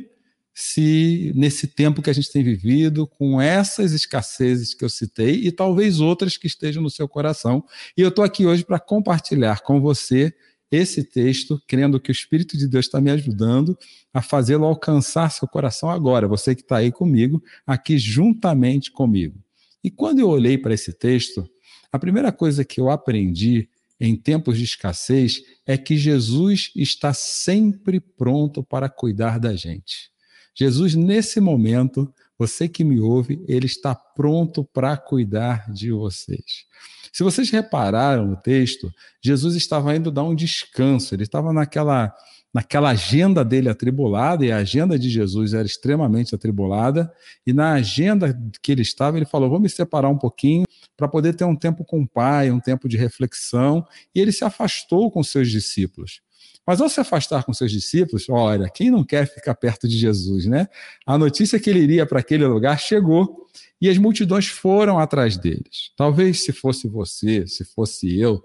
se 0.53 1.31
nesse 1.33 1.65
tempo 1.65 2.01
que 2.01 2.09
a 2.09 2.13
gente 2.13 2.31
tem 2.31 2.43
vivido, 2.43 3.07
com 3.07 3.41
essas 3.41 3.93
escassezes 3.93 4.73
que 4.73 4.83
eu 4.83 4.89
citei 4.89 5.35
e 5.47 5.51
talvez 5.51 5.99
outras 5.99 6.37
que 6.37 6.45
estejam 6.45 6.83
no 6.83 6.89
seu 6.89 7.07
coração. 7.07 7.63
E 7.97 8.01
eu 8.01 8.09
estou 8.09 8.23
aqui 8.23 8.45
hoje 8.45 8.63
para 8.63 8.79
compartilhar 8.79 9.61
com 9.61 9.79
você 9.79 10.33
esse 10.71 11.03
texto, 11.03 11.61
crendo 11.67 11.99
que 11.99 12.09
o 12.09 12.13
Espírito 12.13 12.57
de 12.57 12.67
Deus 12.67 12.85
está 12.85 13.01
me 13.01 13.11
ajudando 13.11 13.77
a 14.13 14.21
fazê-lo 14.21 14.65
alcançar 14.65 15.29
seu 15.29 15.47
coração 15.47 15.89
agora, 15.89 16.27
você 16.27 16.55
que 16.55 16.61
está 16.61 16.77
aí 16.77 16.91
comigo, 16.91 17.43
aqui 17.67 17.97
juntamente 17.97 18.91
comigo. 18.91 19.37
E 19.83 19.91
quando 19.91 20.19
eu 20.19 20.29
olhei 20.29 20.57
para 20.57 20.73
esse 20.73 20.93
texto, 20.93 21.47
a 21.91 21.99
primeira 21.99 22.31
coisa 22.31 22.63
que 22.63 22.79
eu 22.79 22.89
aprendi 22.89 23.67
em 23.99 24.15
tempos 24.15 24.57
de 24.57 24.63
escassez 24.63 25.43
é 25.65 25.77
que 25.77 25.97
Jesus 25.97 26.71
está 26.75 27.13
sempre 27.13 27.99
pronto 27.99 28.63
para 28.63 28.89
cuidar 28.89 29.39
da 29.39 29.55
gente. 29.55 30.09
Jesus, 30.55 30.95
nesse 30.95 31.39
momento, 31.39 32.13
você 32.41 32.67
que 32.67 32.83
me 32.83 32.99
ouve, 32.99 33.39
ele 33.47 33.67
está 33.67 33.93
pronto 33.93 34.63
para 34.63 34.97
cuidar 34.97 35.71
de 35.71 35.91
vocês. 35.91 36.65
Se 37.13 37.21
vocês 37.21 37.51
repararam 37.51 38.25
no 38.25 38.35
texto, 38.35 38.91
Jesus 39.23 39.55
estava 39.55 39.95
indo 39.95 40.11
dar 40.11 40.23
um 40.23 40.33
descanso, 40.33 41.13
ele 41.13 41.21
estava 41.21 41.53
naquela, 41.53 42.11
naquela 42.53 42.89
agenda 42.89 43.43
dele 43.45 43.69
atribulada, 43.69 44.45
e 44.45 44.51
a 44.51 44.57
agenda 44.57 44.97
de 44.99 45.09
Jesus 45.09 45.53
era 45.53 45.65
extremamente 45.65 46.35
atribulada, 46.35 47.11
e 47.45 47.53
na 47.53 47.73
agenda 47.73 48.37
que 48.61 48.71
ele 48.71 48.81
estava, 48.81 49.17
ele 49.17 49.25
falou: 49.25 49.49
Vou 49.49 49.59
me 49.59 49.69
separar 49.69 50.09
um 50.09 50.17
pouquinho 50.17 50.65
para 50.97 51.07
poder 51.07 51.33
ter 51.33 51.45
um 51.45 51.55
tempo 51.55 51.83
com 51.83 52.01
o 52.01 52.07
Pai, 52.07 52.51
um 52.51 52.59
tempo 52.59 52.87
de 52.87 52.97
reflexão, 52.97 53.85
e 54.13 54.19
ele 54.19 54.31
se 54.31 54.43
afastou 54.43 55.09
com 55.09 55.23
seus 55.23 55.49
discípulos. 55.49 56.21
Mas 56.65 56.79
ao 56.79 56.89
se 56.89 56.99
afastar 56.99 57.43
com 57.43 57.53
seus 57.53 57.71
discípulos, 57.71 58.29
olha, 58.29 58.69
quem 58.69 58.91
não 58.91 59.03
quer 59.03 59.25
ficar 59.25 59.55
perto 59.55 59.87
de 59.87 59.97
Jesus, 59.97 60.45
né? 60.45 60.67
A 61.05 61.17
notícia 61.17 61.59
que 61.59 61.69
ele 61.69 61.79
iria 61.79 62.05
para 62.05 62.19
aquele 62.19 62.45
lugar 62.45 62.79
chegou 62.79 63.47
e 63.81 63.89
as 63.89 63.97
multidões 63.97 64.47
foram 64.47 64.99
atrás 64.99 65.37
deles. 65.37 65.91
Talvez 65.97 66.43
se 66.43 66.51
fosse 66.51 66.87
você, 66.87 67.47
se 67.47 67.65
fosse 67.65 68.15
eu, 68.19 68.41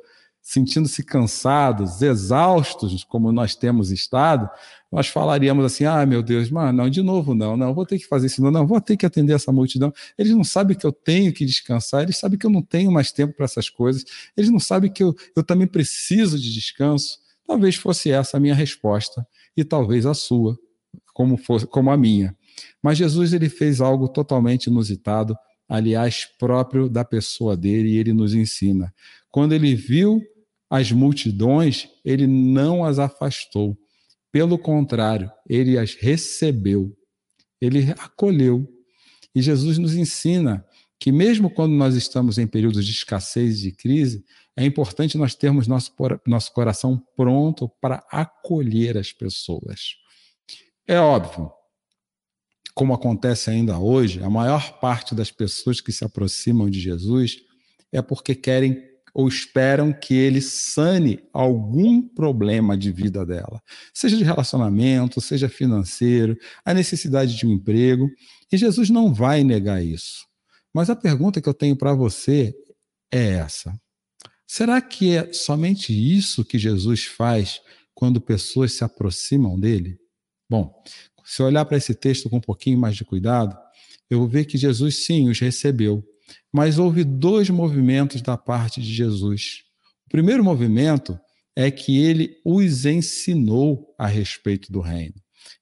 sentindo-se 0.46 1.02
cansados, 1.02 2.00
exaustos, 2.00 3.02
como 3.02 3.32
nós 3.32 3.56
temos 3.56 3.90
estado, 3.90 4.48
nós 4.92 5.08
falaríamos 5.08 5.64
assim: 5.64 5.84
ah, 5.84 6.06
meu 6.06 6.22
Deus, 6.22 6.48
mas 6.50 6.72
não, 6.72 6.88
de 6.88 7.02
novo 7.02 7.34
não, 7.34 7.56
não, 7.56 7.74
vou 7.74 7.84
ter 7.84 7.98
que 7.98 8.06
fazer 8.06 8.28
isso, 8.28 8.40
não, 8.40 8.52
não, 8.52 8.64
vou 8.64 8.80
ter 8.80 8.96
que 8.96 9.04
atender 9.04 9.32
essa 9.32 9.50
multidão. 9.50 9.92
Eles 10.16 10.30
não 10.30 10.44
sabem 10.44 10.76
que 10.76 10.86
eu 10.86 10.92
tenho 10.92 11.32
que 11.32 11.44
descansar, 11.44 12.04
eles 12.04 12.16
sabem 12.16 12.38
que 12.38 12.46
eu 12.46 12.50
não 12.50 12.62
tenho 12.62 12.92
mais 12.92 13.10
tempo 13.10 13.34
para 13.34 13.44
essas 13.44 13.68
coisas, 13.68 14.04
eles 14.36 14.48
não 14.48 14.60
sabem 14.60 14.88
que 14.88 15.02
eu, 15.02 15.16
eu 15.34 15.42
também 15.42 15.66
preciso 15.66 16.38
de 16.38 16.54
descanso. 16.54 17.18
Talvez 17.44 17.74
fosse 17.74 18.12
essa 18.12 18.36
a 18.36 18.40
minha 18.40 18.54
resposta, 18.54 19.26
e 19.56 19.64
talvez 19.64 20.06
a 20.06 20.14
sua, 20.14 20.56
como, 21.12 21.36
fosse, 21.36 21.66
como 21.66 21.90
a 21.90 21.96
minha. 21.96 22.36
Mas 22.80 22.98
Jesus 22.98 23.32
ele 23.32 23.48
fez 23.48 23.80
algo 23.80 24.08
totalmente 24.08 24.66
inusitado, 24.68 25.36
aliás, 25.68 26.24
próprio 26.38 26.88
da 26.88 27.04
pessoa 27.04 27.56
dele, 27.56 27.88
e 27.88 27.98
ele 27.98 28.12
nos 28.12 28.32
ensina. 28.32 28.94
Quando 29.28 29.52
ele 29.52 29.74
viu 29.74 30.22
as 30.68 30.90
multidões, 30.90 31.88
ele 32.04 32.26
não 32.26 32.84
as 32.84 32.98
afastou. 32.98 33.76
Pelo 34.32 34.58
contrário, 34.58 35.30
ele 35.48 35.78
as 35.78 35.94
recebeu, 35.94 36.96
ele 37.60 37.92
acolheu. 37.98 38.68
E 39.34 39.40
Jesus 39.40 39.78
nos 39.78 39.94
ensina 39.94 40.64
que, 40.98 41.12
mesmo 41.12 41.50
quando 41.50 41.72
nós 41.72 41.94
estamos 41.94 42.38
em 42.38 42.46
períodos 42.46 42.84
de 42.84 42.92
escassez 42.92 43.58
e 43.58 43.70
de 43.70 43.72
crise, 43.72 44.24
é 44.56 44.64
importante 44.64 45.18
nós 45.18 45.34
termos 45.34 45.66
nosso, 45.66 45.94
nosso 46.26 46.52
coração 46.52 47.02
pronto 47.14 47.68
para 47.80 48.04
acolher 48.10 48.96
as 48.96 49.12
pessoas. 49.12 49.96
É 50.86 50.98
óbvio, 50.98 51.50
como 52.74 52.94
acontece 52.94 53.50
ainda 53.50 53.78
hoje, 53.78 54.22
a 54.22 54.30
maior 54.30 54.78
parte 54.80 55.14
das 55.14 55.30
pessoas 55.30 55.80
que 55.80 55.92
se 55.92 56.04
aproximam 56.04 56.68
de 56.68 56.80
Jesus 56.80 57.38
é 57.92 58.02
porque 58.02 58.34
querem 58.34 58.82
ou 59.16 59.26
esperam 59.26 59.94
que 59.94 60.12
ele 60.12 60.42
sane 60.42 61.18
algum 61.32 62.06
problema 62.06 62.76
de 62.76 62.92
vida 62.92 63.24
dela, 63.24 63.62
seja 63.94 64.14
de 64.14 64.22
relacionamento, 64.22 65.22
seja 65.22 65.48
financeiro, 65.48 66.36
a 66.62 66.74
necessidade 66.74 67.34
de 67.34 67.46
um 67.46 67.52
emprego, 67.52 68.10
e 68.52 68.58
Jesus 68.58 68.90
não 68.90 69.14
vai 69.14 69.42
negar 69.42 69.82
isso. 69.82 70.26
Mas 70.70 70.90
a 70.90 70.94
pergunta 70.94 71.40
que 71.40 71.48
eu 71.48 71.54
tenho 71.54 71.74
para 71.74 71.94
você 71.94 72.54
é 73.10 73.36
essa: 73.36 73.74
será 74.46 74.82
que 74.82 75.16
é 75.16 75.32
somente 75.32 75.94
isso 75.94 76.44
que 76.44 76.58
Jesus 76.58 77.06
faz 77.06 77.62
quando 77.94 78.20
pessoas 78.20 78.72
se 78.72 78.84
aproximam 78.84 79.58
dele? 79.58 79.98
Bom, 80.46 80.70
se 81.24 81.42
olhar 81.42 81.64
para 81.64 81.78
esse 81.78 81.94
texto 81.94 82.28
com 82.28 82.36
um 82.36 82.42
pouquinho 82.42 82.78
mais 82.78 82.94
de 82.94 83.02
cuidado, 83.02 83.56
eu 84.10 84.18
vou 84.18 84.28
ver 84.28 84.44
que 84.44 84.58
Jesus 84.58 85.06
sim 85.06 85.30
os 85.30 85.40
recebeu, 85.40 86.04
mas 86.52 86.78
houve 86.78 87.04
dois 87.04 87.50
movimentos 87.50 88.22
da 88.22 88.36
parte 88.36 88.80
de 88.80 88.92
Jesus. 88.92 89.62
O 90.06 90.10
primeiro 90.10 90.42
movimento 90.44 91.18
é 91.54 91.70
que 91.70 91.98
ele 91.98 92.36
os 92.44 92.84
ensinou 92.84 93.94
a 93.98 94.06
respeito 94.06 94.70
do 94.70 94.80
reino. 94.80 95.14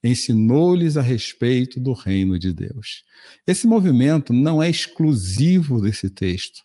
Ensinou-lhes 0.03 0.97
a 0.97 1.03
respeito 1.03 1.79
do 1.79 1.93
reino 1.93 2.39
de 2.39 2.53
Deus. 2.53 3.05
Esse 3.47 3.67
movimento 3.67 4.33
não 4.33 4.63
é 4.63 4.69
exclusivo 4.69 5.81
desse 5.81 6.11
texto. 6.11 6.63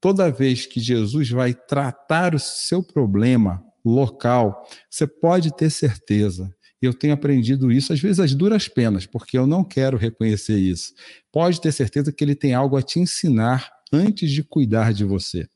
Toda 0.00 0.30
vez 0.30 0.66
que 0.66 0.80
Jesus 0.80 1.28
vai 1.28 1.52
tratar 1.52 2.34
o 2.34 2.38
seu 2.38 2.82
problema 2.82 3.62
local, 3.84 4.66
você 4.88 5.06
pode 5.06 5.54
ter 5.54 5.70
certeza. 5.70 6.50
Eu 6.80 6.94
tenho 6.94 7.12
aprendido 7.12 7.70
isso, 7.70 7.92
às 7.92 8.00
vezes, 8.00 8.20
às 8.20 8.34
duras 8.34 8.68
penas, 8.68 9.06
porque 9.06 9.36
eu 9.36 9.46
não 9.46 9.62
quero 9.62 9.96
reconhecer 9.96 10.58
isso. 10.58 10.94
Pode 11.30 11.60
ter 11.60 11.72
certeza 11.72 12.12
que 12.12 12.24
ele 12.24 12.34
tem 12.34 12.54
algo 12.54 12.76
a 12.76 12.82
te 12.82 12.98
ensinar 12.98 13.70
antes 13.92 14.30
de 14.30 14.42
cuidar 14.42 14.92
de 14.92 15.04
você. 15.04 15.46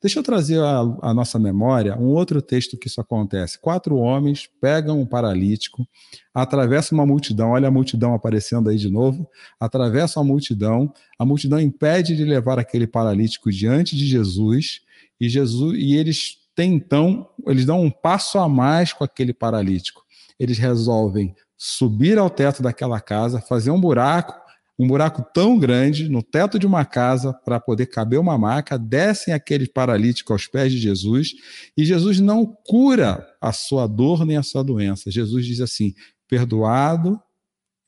Deixa 0.00 0.18
eu 0.18 0.22
trazer 0.22 0.60
à 0.60 1.12
nossa 1.12 1.38
memória 1.38 1.96
um 1.98 2.06
outro 2.06 2.40
texto 2.40 2.78
que 2.78 2.86
isso 2.86 3.00
acontece. 3.00 3.60
Quatro 3.60 3.96
homens 3.96 4.48
pegam 4.60 5.00
um 5.00 5.06
paralítico, 5.06 5.86
atravessam 6.32 6.96
uma 6.96 7.06
multidão, 7.06 7.50
olha 7.50 7.68
a 7.68 7.72
multidão 7.72 8.14
aparecendo 8.14 8.68
aí 8.68 8.76
de 8.76 8.88
novo, 8.88 9.28
atravessam 9.58 10.22
a 10.22 10.26
multidão, 10.26 10.92
a 11.18 11.24
multidão 11.24 11.58
impede 11.58 12.16
de 12.16 12.24
levar 12.24 12.58
aquele 12.58 12.86
paralítico 12.86 13.50
diante 13.50 13.96
de 13.96 14.06
Jesus, 14.06 14.80
e 15.20 15.28
Jesus 15.28 15.76
e 15.76 15.94
eles 15.96 16.36
têm 16.54 16.74
então, 16.74 17.28
eles 17.46 17.66
dão 17.66 17.82
um 17.82 17.90
passo 17.90 18.38
a 18.38 18.48
mais 18.48 18.92
com 18.92 19.02
aquele 19.02 19.32
paralítico. 19.32 20.03
Eles 20.38 20.58
resolvem 20.58 21.34
subir 21.56 22.18
ao 22.18 22.28
teto 22.28 22.62
daquela 22.62 23.00
casa, 23.00 23.40
fazer 23.40 23.70
um 23.70 23.80
buraco 23.80 24.44
um 24.78 24.86
buraco 24.88 25.24
tão 25.32 25.58
grande 25.58 26.08
no 26.08 26.22
teto 26.22 26.58
de 26.58 26.66
uma 26.66 26.84
casa 26.84 27.32
para 27.32 27.60
poder 27.60 27.86
caber 27.86 28.18
uma 28.18 28.36
maca, 28.36 28.76
descem 28.76 29.32
aquele 29.32 29.68
paralítico 29.68 30.32
aos 30.32 30.46
pés 30.46 30.72
de 30.72 30.78
Jesus 30.78 31.30
e 31.76 31.84
Jesus 31.84 32.18
não 32.18 32.44
cura 32.44 33.24
a 33.40 33.52
sua 33.52 33.86
dor 33.86 34.26
nem 34.26 34.36
a 34.36 34.42
sua 34.42 34.64
doença. 34.64 35.10
Jesus 35.10 35.46
diz 35.46 35.60
assim: 35.60 35.94
perdoado 36.28 37.20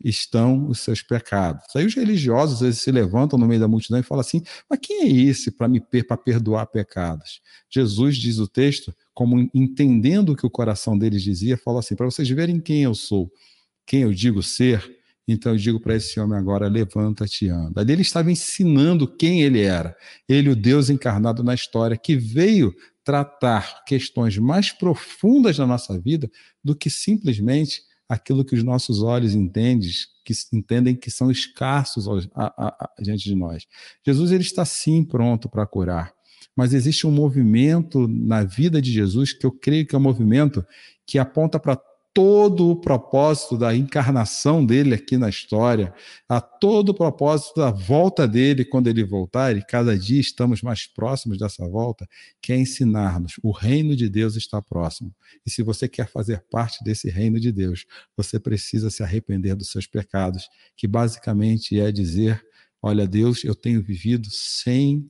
estão 0.02 0.68
os 0.68 0.80
seus 0.80 1.02
pecados. 1.02 1.64
Aí 1.74 1.86
os 1.86 1.94
religiosos 1.94 2.56
às 2.56 2.60
vezes 2.60 2.80
se 2.80 2.90
levantam 2.90 3.38
no 3.38 3.46
meio 3.46 3.60
da 3.60 3.68
multidão 3.68 3.98
e 3.98 4.02
falam 4.02 4.20
assim: 4.20 4.42
mas 4.68 4.78
quem 4.80 5.02
é 5.02 5.08
esse 5.08 5.50
para 5.50 5.68
me 5.68 5.80
para 5.80 6.16
perdoar 6.16 6.66
pecados? 6.66 7.40
Jesus 7.70 8.16
diz 8.16 8.38
o 8.38 8.48
texto, 8.48 8.94
como 9.14 9.50
entendendo 9.54 10.30
o 10.30 10.36
que 10.36 10.46
o 10.46 10.50
coração 10.50 10.98
deles 10.98 11.22
dizia, 11.22 11.56
fala 11.56 11.80
assim: 11.80 11.96
para 11.96 12.06
vocês 12.06 12.28
verem 12.28 12.60
quem 12.60 12.82
eu 12.82 12.94
sou, 12.94 13.30
quem 13.86 14.02
eu 14.02 14.12
digo 14.12 14.42
ser, 14.42 14.96
então 15.26 15.52
eu 15.52 15.58
digo 15.58 15.80
para 15.80 15.96
esse 15.96 16.18
homem 16.20 16.38
agora: 16.38 16.68
levanta-te 16.68 17.46
e 17.46 17.48
anda. 17.48 17.80
Ali 17.80 17.92
ele 17.92 18.02
estava 18.02 18.30
ensinando 18.30 19.08
quem 19.08 19.42
ele 19.42 19.60
era. 19.60 19.96
Ele, 20.28 20.50
o 20.50 20.56
Deus 20.56 20.88
encarnado 20.90 21.42
na 21.42 21.54
história, 21.54 21.96
que 21.96 22.16
veio 22.16 22.74
tratar 23.02 23.84
questões 23.84 24.36
mais 24.36 24.72
profundas 24.72 25.56
da 25.56 25.66
nossa 25.66 25.98
vida 25.98 26.30
do 26.62 26.74
que 26.74 26.90
simplesmente 26.90 27.82
aquilo 28.08 28.44
que 28.44 28.54
os 28.54 28.62
nossos 28.62 29.02
olhos 29.02 29.34
entendem, 29.34 29.90
que 30.24 30.32
entendem 30.52 30.94
que 30.94 31.10
são 31.10 31.30
escassos 31.30 32.06
a, 32.34 32.90
diante 33.00 33.24
de 33.24 33.34
nós. 33.34 33.66
Jesus 34.04 34.30
ele 34.32 34.42
está 34.42 34.64
sim 34.64 35.04
pronto 35.04 35.48
para 35.48 35.66
curar, 35.66 36.12
mas 36.54 36.72
existe 36.72 37.06
um 37.06 37.10
movimento 37.10 38.06
na 38.08 38.44
vida 38.44 38.80
de 38.80 38.92
Jesus 38.92 39.32
que 39.32 39.44
eu 39.44 39.52
creio 39.52 39.86
que 39.86 39.94
é 39.94 39.98
um 39.98 40.02
movimento 40.02 40.64
que 41.06 41.18
aponta 41.18 41.58
para 41.58 41.80
todo 42.16 42.70
o 42.70 42.76
propósito 42.76 43.58
da 43.58 43.76
encarnação 43.76 44.64
dele 44.64 44.94
aqui 44.94 45.18
na 45.18 45.28
história, 45.28 45.92
a 46.26 46.40
todo 46.40 46.88
o 46.88 46.94
propósito 46.94 47.60
da 47.60 47.70
volta 47.70 48.26
dele 48.26 48.64
quando 48.64 48.86
ele 48.86 49.04
voltar, 49.04 49.54
e 49.54 49.62
cada 49.62 49.98
dia 49.98 50.18
estamos 50.18 50.62
mais 50.62 50.86
próximos 50.86 51.36
dessa 51.36 51.68
volta, 51.68 52.08
que 52.40 52.54
é 52.54 52.56
ensinar-nos: 52.56 53.34
o 53.42 53.50
reino 53.50 53.94
de 53.94 54.08
Deus 54.08 54.34
está 54.34 54.62
próximo. 54.62 55.14
E 55.44 55.50
se 55.50 55.62
você 55.62 55.86
quer 55.86 56.08
fazer 56.08 56.42
parte 56.50 56.82
desse 56.82 57.10
reino 57.10 57.38
de 57.38 57.52
Deus, 57.52 57.84
você 58.16 58.40
precisa 58.40 58.88
se 58.88 59.02
arrepender 59.02 59.54
dos 59.54 59.70
seus 59.70 59.86
pecados, 59.86 60.48
que 60.74 60.88
basicamente 60.88 61.78
é 61.78 61.92
dizer: 61.92 62.42
olha, 62.80 63.06
Deus, 63.06 63.44
eu 63.44 63.54
tenho 63.54 63.82
vivido 63.82 64.28
sem 64.30 65.06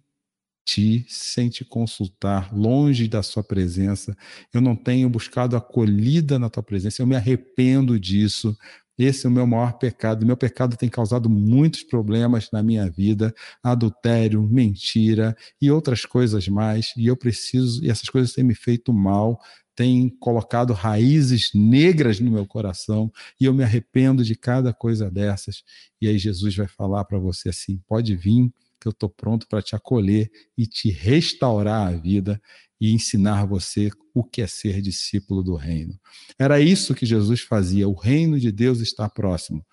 ti, 0.66 1.06
sem 1.08 1.48
te 1.48 1.64
consultar, 1.64 2.52
longe 2.52 3.06
da 3.06 3.22
sua 3.22 3.42
presença. 3.44 4.16
Eu 4.52 4.60
não 4.60 4.74
tenho 4.74 5.08
buscado 5.08 5.56
acolhida 5.56 6.38
na 6.38 6.50
tua 6.50 6.62
presença. 6.62 7.00
Eu 7.00 7.06
me 7.06 7.14
arrependo 7.14 7.98
disso. 7.98 8.54
Esse 8.98 9.26
é 9.26 9.28
o 9.28 9.32
meu 9.32 9.46
maior 9.46 9.78
pecado. 9.78 10.26
Meu 10.26 10.36
pecado 10.36 10.76
tem 10.76 10.88
causado 10.88 11.30
muitos 11.30 11.84
problemas 11.84 12.50
na 12.52 12.62
minha 12.62 12.90
vida, 12.90 13.32
adultério, 13.62 14.42
mentira 14.42 15.36
e 15.62 15.70
outras 15.70 16.04
coisas 16.04 16.48
mais. 16.48 16.92
E 16.96 17.06
eu 17.06 17.16
preciso, 17.16 17.84
e 17.84 17.88
essas 17.88 18.08
coisas 18.08 18.32
têm 18.32 18.42
me 18.42 18.54
feito 18.54 18.92
mal, 18.92 19.38
têm 19.76 20.08
colocado 20.18 20.72
raízes 20.72 21.50
negras 21.54 22.18
no 22.18 22.30
meu 22.30 22.46
coração, 22.46 23.12
e 23.38 23.44
eu 23.44 23.54
me 23.54 23.62
arrependo 23.62 24.24
de 24.24 24.34
cada 24.34 24.72
coisa 24.72 25.10
dessas. 25.10 25.62
E 26.00 26.08
aí 26.08 26.18
Jesus 26.18 26.56
vai 26.56 26.66
falar 26.66 27.04
para 27.04 27.18
você 27.18 27.50
assim: 27.50 27.78
pode 27.86 28.16
vir 28.16 28.50
que 28.80 28.88
eu 28.88 28.90
estou 28.90 29.08
pronto 29.08 29.46
para 29.48 29.62
te 29.62 29.74
acolher 29.74 30.30
e 30.56 30.66
te 30.66 30.90
restaurar 30.90 31.88
a 31.88 31.96
vida 31.96 32.40
e 32.80 32.92
ensinar 32.92 33.46
você 33.46 33.90
o 34.14 34.22
que 34.22 34.42
é 34.42 34.46
ser 34.46 34.80
discípulo 34.80 35.42
do 35.42 35.54
reino. 35.54 35.98
Era 36.38 36.60
isso 36.60 36.94
que 36.94 37.06
Jesus 37.06 37.40
fazia, 37.40 37.88
o 37.88 37.94
reino 37.94 38.38
de 38.38 38.52
Deus 38.52 38.80
está 38.80 39.08
próximo. 39.08 39.64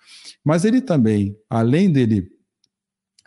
Mas 0.44 0.64
ele 0.64 0.80
também, 0.80 1.36
além 1.48 1.90
dele 1.90 2.30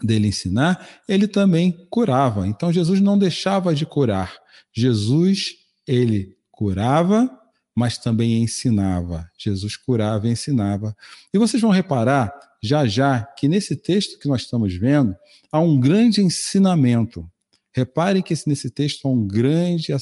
dele 0.03 0.27
ensinar, 0.27 1.01
ele 1.07 1.27
também 1.27 1.71
curava. 1.89 2.47
Então 2.47 2.71
Jesus 2.71 3.01
não 3.01 3.17
deixava 3.17 3.73
de 3.73 3.85
curar. 3.85 4.37
Jesus, 4.71 5.55
ele 5.87 6.37
curava, 6.51 7.29
mas 7.75 7.97
também 7.97 8.41
ensinava. 8.43 9.29
Jesus 9.37 9.75
curava 9.75 10.27
e 10.27 10.31
ensinava. 10.31 10.95
E 11.33 11.37
vocês 11.37 11.61
vão 11.61 11.71
reparar 11.71 12.31
já 12.61 12.85
já 12.87 13.23
que 13.23 13.47
nesse 13.47 13.75
texto 13.75 14.19
que 14.19 14.27
nós 14.27 14.41
estamos 14.41 14.75
vendo 14.75 15.15
há 15.51 15.59
um 15.59 15.79
grande 15.79 16.21
ensinamento. 16.21 17.29
Repare 17.73 18.23
que 18.23 18.33
nesse 18.47 18.69
texto 18.69 19.07
há 19.07 19.11
um 19.11 19.27
grande 19.27 19.93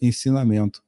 ensinamento. 0.00 0.82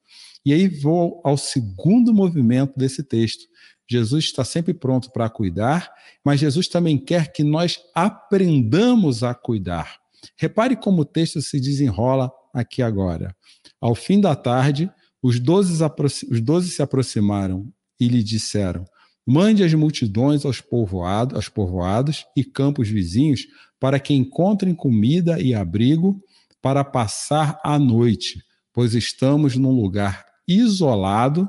E 0.44 0.52
aí 0.52 0.68
vou 0.68 1.20
ao 1.24 1.36
segundo 1.36 2.12
movimento 2.12 2.74
desse 2.76 3.02
texto. 3.02 3.46
Jesus 3.88 4.26
está 4.26 4.44
sempre 4.44 4.74
pronto 4.74 5.10
para 5.10 5.30
cuidar, 5.30 5.90
mas 6.24 6.40
Jesus 6.40 6.68
também 6.68 6.98
quer 6.98 7.32
que 7.32 7.42
nós 7.42 7.78
aprendamos 7.94 9.22
a 9.22 9.34
cuidar. 9.34 9.98
Repare 10.36 10.76
como 10.76 11.02
o 11.02 11.04
texto 11.04 11.40
se 11.40 11.60
desenrola 11.60 12.30
aqui 12.52 12.82
agora. 12.82 13.34
Ao 13.80 13.94
fim 13.94 14.20
da 14.20 14.34
tarde, 14.34 14.90
os 15.22 15.40
doze, 15.40 15.82
os 16.30 16.40
doze 16.40 16.70
se 16.70 16.82
aproximaram 16.82 17.72
e 17.98 18.08
lhe 18.08 18.22
disseram: 18.22 18.84
Mande 19.26 19.64
as 19.64 19.74
multidões 19.74 20.44
aos 20.44 20.60
povoados, 20.60 21.34
aos 21.34 21.48
povoados 21.48 22.24
e 22.36 22.44
campos 22.44 22.88
vizinhos 22.88 23.46
para 23.80 23.98
que 23.98 24.14
encontrem 24.14 24.72
comida 24.72 25.40
e 25.40 25.52
abrigo 25.52 26.22
para 26.62 26.84
passar 26.84 27.60
a 27.64 27.78
noite, 27.78 28.40
pois 28.72 28.94
estamos 28.94 29.56
num 29.56 29.72
lugar 29.72 30.24
isolado. 30.46 31.48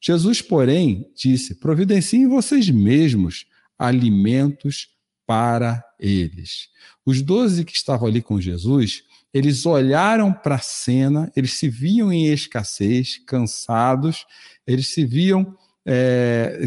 Jesus, 0.00 0.40
porém, 0.40 1.10
disse: 1.16 1.56
Providenciem 1.56 2.28
vocês 2.28 2.70
mesmos 2.70 3.46
alimentos 3.76 4.88
para 5.26 5.84
eles. 5.98 6.68
Os 7.04 7.20
doze 7.22 7.64
que 7.64 7.72
estavam 7.72 8.06
ali 8.06 8.22
com 8.22 8.40
Jesus, 8.40 9.02
eles 9.34 9.66
olharam 9.66 10.32
para 10.32 10.54
a 10.54 10.60
cena, 10.60 11.30
eles 11.36 11.54
se 11.54 11.68
viam 11.68 12.12
em 12.12 12.26
escassez, 12.26 13.18
cansados, 13.26 14.24
eles 14.66 14.88
se 14.88 15.04
viam 15.04 15.56
é, 15.88 16.66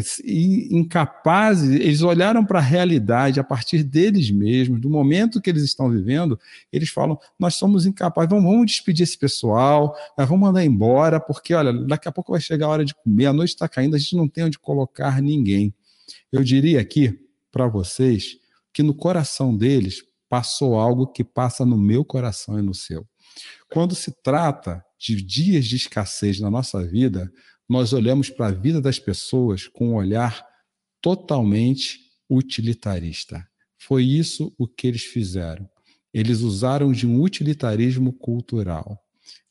incapazes, 0.70 1.78
eles 1.78 2.00
olharam 2.00 2.42
para 2.42 2.58
a 2.58 2.62
realidade 2.62 3.38
a 3.38 3.44
partir 3.44 3.82
deles 3.82 4.30
mesmos, 4.30 4.80
do 4.80 4.88
momento 4.88 5.42
que 5.42 5.50
eles 5.50 5.62
estão 5.62 5.90
vivendo, 5.90 6.40
eles 6.72 6.88
falam: 6.88 7.18
nós 7.38 7.54
somos 7.56 7.84
incapazes, 7.84 8.30
vamos, 8.30 8.44
vamos 8.44 8.66
despedir 8.66 9.02
esse 9.02 9.18
pessoal, 9.18 9.94
vamos 10.16 10.40
mandar 10.40 10.64
embora, 10.64 11.20
porque 11.20 11.52
olha, 11.52 11.70
daqui 11.86 12.08
a 12.08 12.12
pouco 12.12 12.32
vai 12.32 12.40
chegar 12.40 12.66
a 12.66 12.70
hora 12.70 12.84
de 12.84 12.94
comer, 12.94 13.26
a 13.26 13.32
noite 13.32 13.50
está 13.50 13.68
caindo, 13.68 13.94
a 13.94 13.98
gente 13.98 14.16
não 14.16 14.26
tem 14.26 14.44
onde 14.44 14.58
colocar 14.58 15.20
ninguém. 15.20 15.74
Eu 16.32 16.42
diria 16.42 16.80
aqui 16.80 17.18
para 17.52 17.66
vocês 17.66 18.38
que 18.72 18.82
no 18.82 18.94
coração 18.94 19.54
deles 19.54 20.02
passou 20.30 20.78
algo 20.78 21.08
que 21.08 21.24
passa 21.24 21.66
no 21.66 21.76
meu 21.76 22.04
coração 22.04 22.58
e 22.58 22.62
no 22.62 22.72
seu. 22.72 23.06
Quando 23.70 23.94
se 23.94 24.12
trata 24.22 24.82
de 24.98 25.20
dias 25.20 25.66
de 25.66 25.76
escassez 25.76 26.40
na 26.40 26.50
nossa 26.50 26.82
vida, 26.86 27.30
nós 27.70 27.92
olhamos 27.92 28.28
para 28.28 28.48
a 28.48 28.50
vida 28.50 28.80
das 28.80 28.98
pessoas 28.98 29.68
com 29.68 29.90
um 29.90 29.94
olhar 29.94 30.44
totalmente 31.00 32.00
utilitarista. 32.28 33.46
Foi 33.78 34.02
isso 34.02 34.52
o 34.58 34.66
que 34.66 34.88
eles 34.88 35.04
fizeram. 35.04 35.70
Eles 36.12 36.40
usaram 36.40 36.90
de 36.90 37.06
um 37.06 37.22
utilitarismo 37.22 38.12
cultural. 38.12 38.98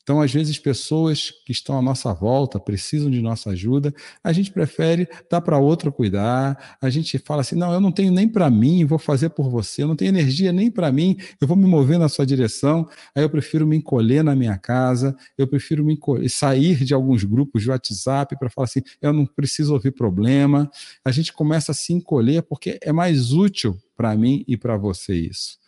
Então, 0.09 0.21
às 0.21 0.33
vezes, 0.33 0.57
pessoas 0.57 1.31
que 1.45 1.51
estão 1.51 1.77
à 1.77 1.83
nossa 1.83 2.11
volta 2.11 2.59
precisam 2.59 3.11
de 3.11 3.21
nossa 3.21 3.51
ajuda, 3.51 3.93
a 4.23 4.33
gente 4.33 4.49
prefere 4.49 5.07
dar 5.29 5.39
para 5.39 5.59
outro 5.59 5.91
cuidar, 5.91 6.77
a 6.81 6.89
gente 6.89 7.19
fala 7.19 7.41
assim: 7.41 7.55
não, 7.55 7.71
eu 7.71 7.79
não 7.79 7.91
tenho 7.91 8.11
nem 8.11 8.27
para 8.27 8.49
mim, 8.49 8.83
vou 8.85 8.97
fazer 8.97 9.29
por 9.29 9.51
você, 9.51 9.83
eu 9.83 9.87
não 9.87 9.95
tenho 9.95 10.09
energia 10.09 10.51
nem 10.51 10.71
para 10.71 10.91
mim, 10.91 11.15
eu 11.39 11.47
vou 11.47 11.55
me 11.55 11.67
mover 11.67 11.99
na 11.99 12.09
sua 12.09 12.25
direção, 12.25 12.89
aí 13.13 13.21
eu 13.21 13.29
prefiro 13.29 13.67
me 13.67 13.77
encolher 13.77 14.23
na 14.23 14.35
minha 14.35 14.57
casa, 14.57 15.15
eu 15.37 15.47
prefiro 15.47 15.85
me 15.85 15.93
encolher, 15.93 16.27
sair 16.27 16.83
de 16.83 16.91
alguns 16.91 17.23
grupos 17.23 17.61
de 17.61 17.69
WhatsApp 17.69 18.35
para 18.39 18.49
falar 18.49 18.65
assim: 18.65 18.81
eu 18.99 19.13
não 19.13 19.27
preciso 19.27 19.75
ouvir 19.75 19.91
problema. 19.91 20.71
A 21.05 21.11
gente 21.11 21.31
começa 21.31 21.71
a 21.71 21.75
se 21.75 21.93
encolher 21.93 22.41
porque 22.41 22.79
é 22.81 22.91
mais 22.91 23.31
útil 23.31 23.77
para 23.95 24.15
mim 24.15 24.43
e 24.47 24.57
para 24.57 24.75
você 24.75 25.13
isso. 25.13 25.59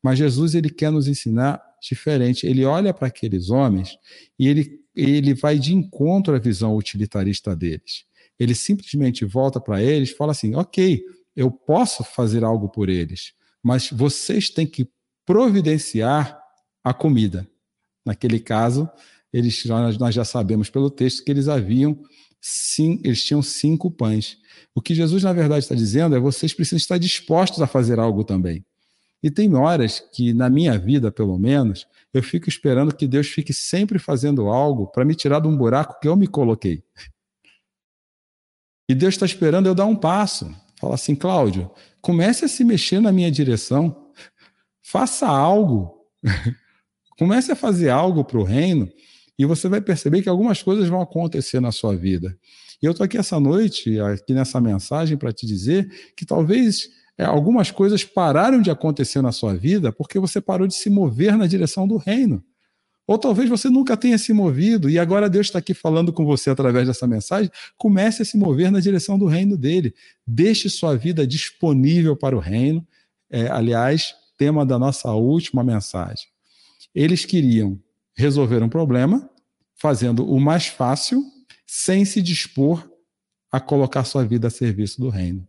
Mas 0.00 0.20
Jesus 0.20 0.54
ele 0.54 0.70
quer 0.70 0.92
nos 0.92 1.08
ensinar 1.08 1.67
diferente. 1.80 2.46
Ele 2.46 2.64
olha 2.64 2.92
para 2.92 3.08
aqueles 3.08 3.50
homens 3.50 3.96
e 4.38 4.48
ele, 4.48 4.80
ele 4.94 5.34
vai 5.34 5.58
de 5.58 5.74
encontro 5.74 6.34
à 6.34 6.38
visão 6.38 6.76
utilitarista 6.76 7.54
deles. 7.54 8.04
Ele 8.38 8.54
simplesmente 8.54 9.24
volta 9.24 9.60
para 9.60 9.82
eles 9.82 10.10
e 10.10 10.14
fala 10.14 10.32
assim: 10.32 10.54
ok, 10.54 11.02
eu 11.34 11.50
posso 11.50 12.04
fazer 12.04 12.44
algo 12.44 12.68
por 12.68 12.88
eles, 12.88 13.32
mas 13.62 13.90
vocês 13.90 14.50
têm 14.50 14.66
que 14.66 14.88
providenciar 15.26 16.38
a 16.82 16.94
comida. 16.94 17.48
Naquele 18.04 18.40
caso, 18.40 18.88
eles, 19.32 19.64
nós 19.98 20.14
já 20.14 20.24
sabemos 20.24 20.70
pelo 20.70 20.90
texto 20.90 21.24
que 21.24 21.30
eles 21.30 21.48
haviam 21.48 21.98
sim, 22.40 23.00
eles 23.04 23.24
tinham 23.24 23.42
cinco 23.42 23.90
pães. 23.90 24.38
O 24.74 24.80
que 24.80 24.94
Jesus, 24.94 25.22
na 25.22 25.32
verdade, 25.32 25.64
está 25.64 25.74
dizendo 25.74 26.16
é 26.16 26.20
vocês 26.20 26.52
precisam 26.52 26.76
estar 26.76 26.98
dispostos 26.98 27.60
a 27.60 27.66
fazer 27.66 27.98
algo 27.98 28.24
também. 28.24 28.64
E 29.22 29.30
tem 29.30 29.54
horas 29.54 30.00
que, 30.00 30.32
na 30.32 30.48
minha 30.48 30.78
vida, 30.78 31.10
pelo 31.10 31.38
menos, 31.38 31.86
eu 32.14 32.22
fico 32.22 32.48
esperando 32.48 32.94
que 32.94 33.06
Deus 33.06 33.28
fique 33.28 33.52
sempre 33.52 33.98
fazendo 33.98 34.48
algo 34.48 34.86
para 34.86 35.04
me 35.04 35.14
tirar 35.14 35.40
de 35.40 35.48
um 35.48 35.56
buraco 35.56 35.98
que 36.00 36.08
eu 36.08 36.16
me 36.16 36.26
coloquei. 36.26 36.84
E 38.88 38.94
Deus 38.94 39.14
está 39.14 39.26
esperando 39.26 39.66
eu 39.66 39.74
dar 39.74 39.86
um 39.86 39.96
passo. 39.96 40.54
Fala 40.80 40.94
assim, 40.94 41.14
Cláudio, 41.14 41.70
comece 42.00 42.44
a 42.44 42.48
se 42.48 42.64
mexer 42.64 43.00
na 43.00 43.12
minha 43.12 43.30
direção. 43.30 44.10
Faça 44.80 45.26
algo. 45.26 46.06
comece 47.18 47.50
a 47.50 47.56
fazer 47.56 47.90
algo 47.90 48.24
para 48.24 48.38
o 48.38 48.44
reino 48.44 48.88
e 49.38 49.44
você 49.44 49.68
vai 49.68 49.80
perceber 49.80 50.22
que 50.22 50.28
algumas 50.28 50.62
coisas 50.62 50.88
vão 50.88 51.00
acontecer 51.00 51.60
na 51.60 51.70
sua 51.70 51.94
vida. 51.96 52.36
E 52.82 52.86
eu 52.86 52.92
estou 52.92 53.04
aqui 53.04 53.18
essa 53.18 53.38
noite, 53.38 53.98
aqui 54.00 54.32
nessa 54.32 54.60
mensagem, 54.60 55.16
para 55.16 55.32
te 55.32 55.46
dizer 55.46 55.88
que 56.16 56.24
talvez 56.24 56.88
é, 57.18 57.24
algumas 57.24 57.72
coisas 57.72 58.04
pararam 58.04 58.62
de 58.62 58.70
acontecer 58.70 59.20
na 59.20 59.32
sua 59.32 59.54
vida 59.56 59.90
porque 59.90 60.20
você 60.20 60.40
parou 60.40 60.68
de 60.68 60.74
se 60.74 60.88
mover 60.88 61.36
na 61.36 61.48
direção 61.48 61.86
do 61.86 61.96
reino. 61.96 62.42
Ou 63.08 63.18
talvez 63.18 63.48
você 63.48 63.68
nunca 63.68 63.96
tenha 63.96 64.18
se 64.18 64.32
movido 64.32 64.88
e 64.88 64.98
agora 64.98 65.28
Deus 65.28 65.46
está 65.46 65.58
aqui 65.58 65.74
falando 65.74 66.12
com 66.12 66.24
você 66.24 66.50
através 66.50 66.86
dessa 66.86 67.06
mensagem. 67.06 67.50
Comece 67.76 68.22
a 68.22 68.24
se 68.24 68.36
mover 68.36 68.70
na 68.70 68.80
direção 68.80 69.18
do 69.18 69.26
reino 69.26 69.56
dele. 69.56 69.94
Deixe 70.26 70.68
sua 70.68 70.94
vida 70.94 71.26
disponível 71.26 72.14
para 72.14 72.36
o 72.36 72.38
reino. 72.38 72.86
É, 73.30 73.48
aliás, 73.48 74.14
tema 74.36 74.64
da 74.64 74.78
nossa 74.78 75.10
última 75.12 75.64
mensagem. 75.64 76.26
Eles 76.94 77.24
queriam 77.24 77.80
resolver 78.14 78.62
um 78.62 78.68
problema 78.68 79.28
fazendo 79.74 80.28
o 80.30 80.38
mais 80.38 80.66
fácil, 80.66 81.22
sem 81.66 82.04
se 82.04 82.20
dispor 82.20 82.88
a 83.50 83.58
colocar 83.58 84.04
sua 84.04 84.24
vida 84.24 84.48
a 84.48 84.50
serviço 84.50 85.00
do 85.00 85.08
reino. 85.08 85.46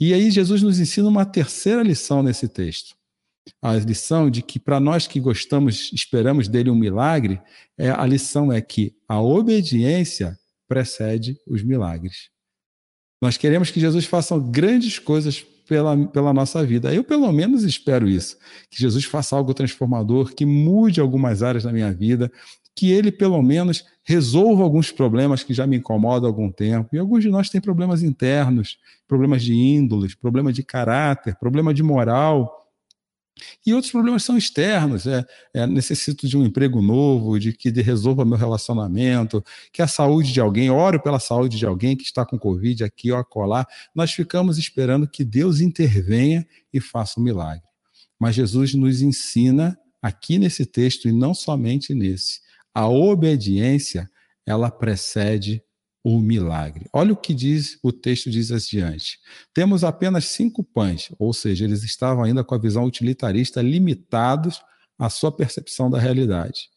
E 0.00 0.14
aí 0.14 0.30
Jesus 0.30 0.62
nos 0.62 0.80
ensina 0.80 1.06
uma 1.08 1.26
terceira 1.26 1.82
lição 1.82 2.22
nesse 2.22 2.48
texto. 2.48 2.96
A 3.60 3.74
lição 3.74 4.30
de 4.30 4.40
que 4.40 4.58
para 4.58 4.80
nós 4.80 5.06
que 5.06 5.20
gostamos, 5.20 5.90
esperamos 5.92 6.48
dele 6.48 6.70
um 6.70 6.74
milagre, 6.74 7.40
é 7.76 7.90
a 7.90 8.06
lição 8.06 8.50
é 8.50 8.62
que 8.62 8.96
a 9.06 9.20
obediência 9.20 10.38
precede 10.66 11.38
os 11.46 11.62
milagres. 11.62 12.30
Nós 13.20 13.36
queremos 13.36 13.70
que 13.70 13.80
Jesus 13.80 14.06
faça 14.06 14.38
grandes 14.38 14.98
coisas 14.98 15.44
pela, 15.68 16.06
pela 16.08 16.32
nossa 16.32 16.64
vida. 16.64 16.92
Eu, 16.94 17.04
pelo 17.04 17.30
menos, 17.30 17.62
espero 17.62 18.08
isso. 18.08 18.38
Que 18.70 18.80
Jesus 18.80 19.04
faça 19.04 19.36
algo 19.36 19.52
transformador, 19.52 20.34
que 20.34 20.46
mude 20.46 21.00
algumas 21.00 21.42
áreas 21.42 21.64
da 21.64 21.72
minha 21.72 21.92
vida, 21.92 22.32
que 22.74 22.90
ele, 22.90 23.10
pelo 23.10 23.42
menos, 23.42 23.84
resolva 24.02 24.62
alguns 24.62 24.90
problemas 24.90 25.42
que 25.42 25.52
já 25.52 25.66
me 25.66 25.76
incomodam 25.76 26.28
há 26.28 26.30
algum 26.30 26.50
tempo. 26.50 26.94
E 26.94 26.98
alguns 26.98 27.22
de 27.22 27.30
nós 27.30 27.50
têm 27.50 27.60
problemas 27.60 28.02
internos, 28.02 28.78
problemas 29.06 29.42
de 29.42 29.54
índoles, 29.54 30.14
problema 30.14 30.52
de 30.52 30.62
caráter, 30.62 31.36
problema 31.36 31.74
de 31.74 31.82
moral. 31.82 32.56
E 33.64 33.72
outros 33.72 33.90
problemas 33.90 34.22
são 34.22 34.36
externos, 34.36 35.06
é, 35.06 35.24
é, 35.54 35.66
necessito 35.66 36.28
de 36.28 36.36
um 36.36 36.44
emprego 36.44 36.82
novo, 36.82 37.38
de 37.38 37.52
que 37.52 37.70
resolva 37.70 38.24
meu 38.24 38.36
relacionamento, 38.36 39.42
que 39.72 39.82
a 39.82 39.86
saúde 39.86 40.32
de 40.32 40.40
alguém, 40.40 40.70
oro 40.70 41.00
pela 41.00 41.18
saúde 41.18 41.56
de 41.56 41.66
alguém 41.66 41.96
que 41.96 42.04
está 42.04 42.24
com 42.24 42.38
Covid 42.38 42.84
aqui 42.84 43.10
ou 43.10 43.18
acolá. 43.18 43.66
Nós 43.94 44.12
ficamos 44.12 44.58
esperando 44.58 45.08
que 45.08 45.24
Deus 45.24 45.60
intervenha 45.60 46.46
e 46.72 46.80
faça 46.80 47.18
um 47.18 47.22
milagre. 47.22 47.62
Mas 48.18 48.34
Jesus 48.34 48.74
nos 48.74 49.00
ensina 49.00 49.78
aqui 50.02 50.38
nesse 50.38 50.66
texto, 50.66 51.08
e 51.08 51.12
não 51.12 51.34
somente 51.34 51.94
nesse, 51.94 52.40
a 52.74 52.88
obediência, 52.88 54.08
ela 54.46 54.70
precede 54.70 55.62
o 56.02 56.18
milagre. 56.18 56.86
Olha 56.92 57.12
o 57.12 57.16
que 57.16 57.34
diz 57.34 57.78
o 57.82 57.92
texto 57.92 58.30
diz 58.30 58.50
adiante. 58.50 59.18
Temos 59.52 59.84
apenas 59.84 60.26
cinco 60.26 60.64
pães, 60.64 61.12
ou 61.18 61.32
seja, 61.32 61.64
eles 61.64 61.82
estavam 61.82 62.24
ainda 62.24 62.42
com 62.42 62.54
a 62.54 62.58
visão 62.58 62.84
utilitarista 62.84 63.60
limitados 63.60 64.62
à 64.98 65.10
sua 65.10 65.30
percepção 65.30 65.90
da 65.90 65.98
realidade. 65.98 66.68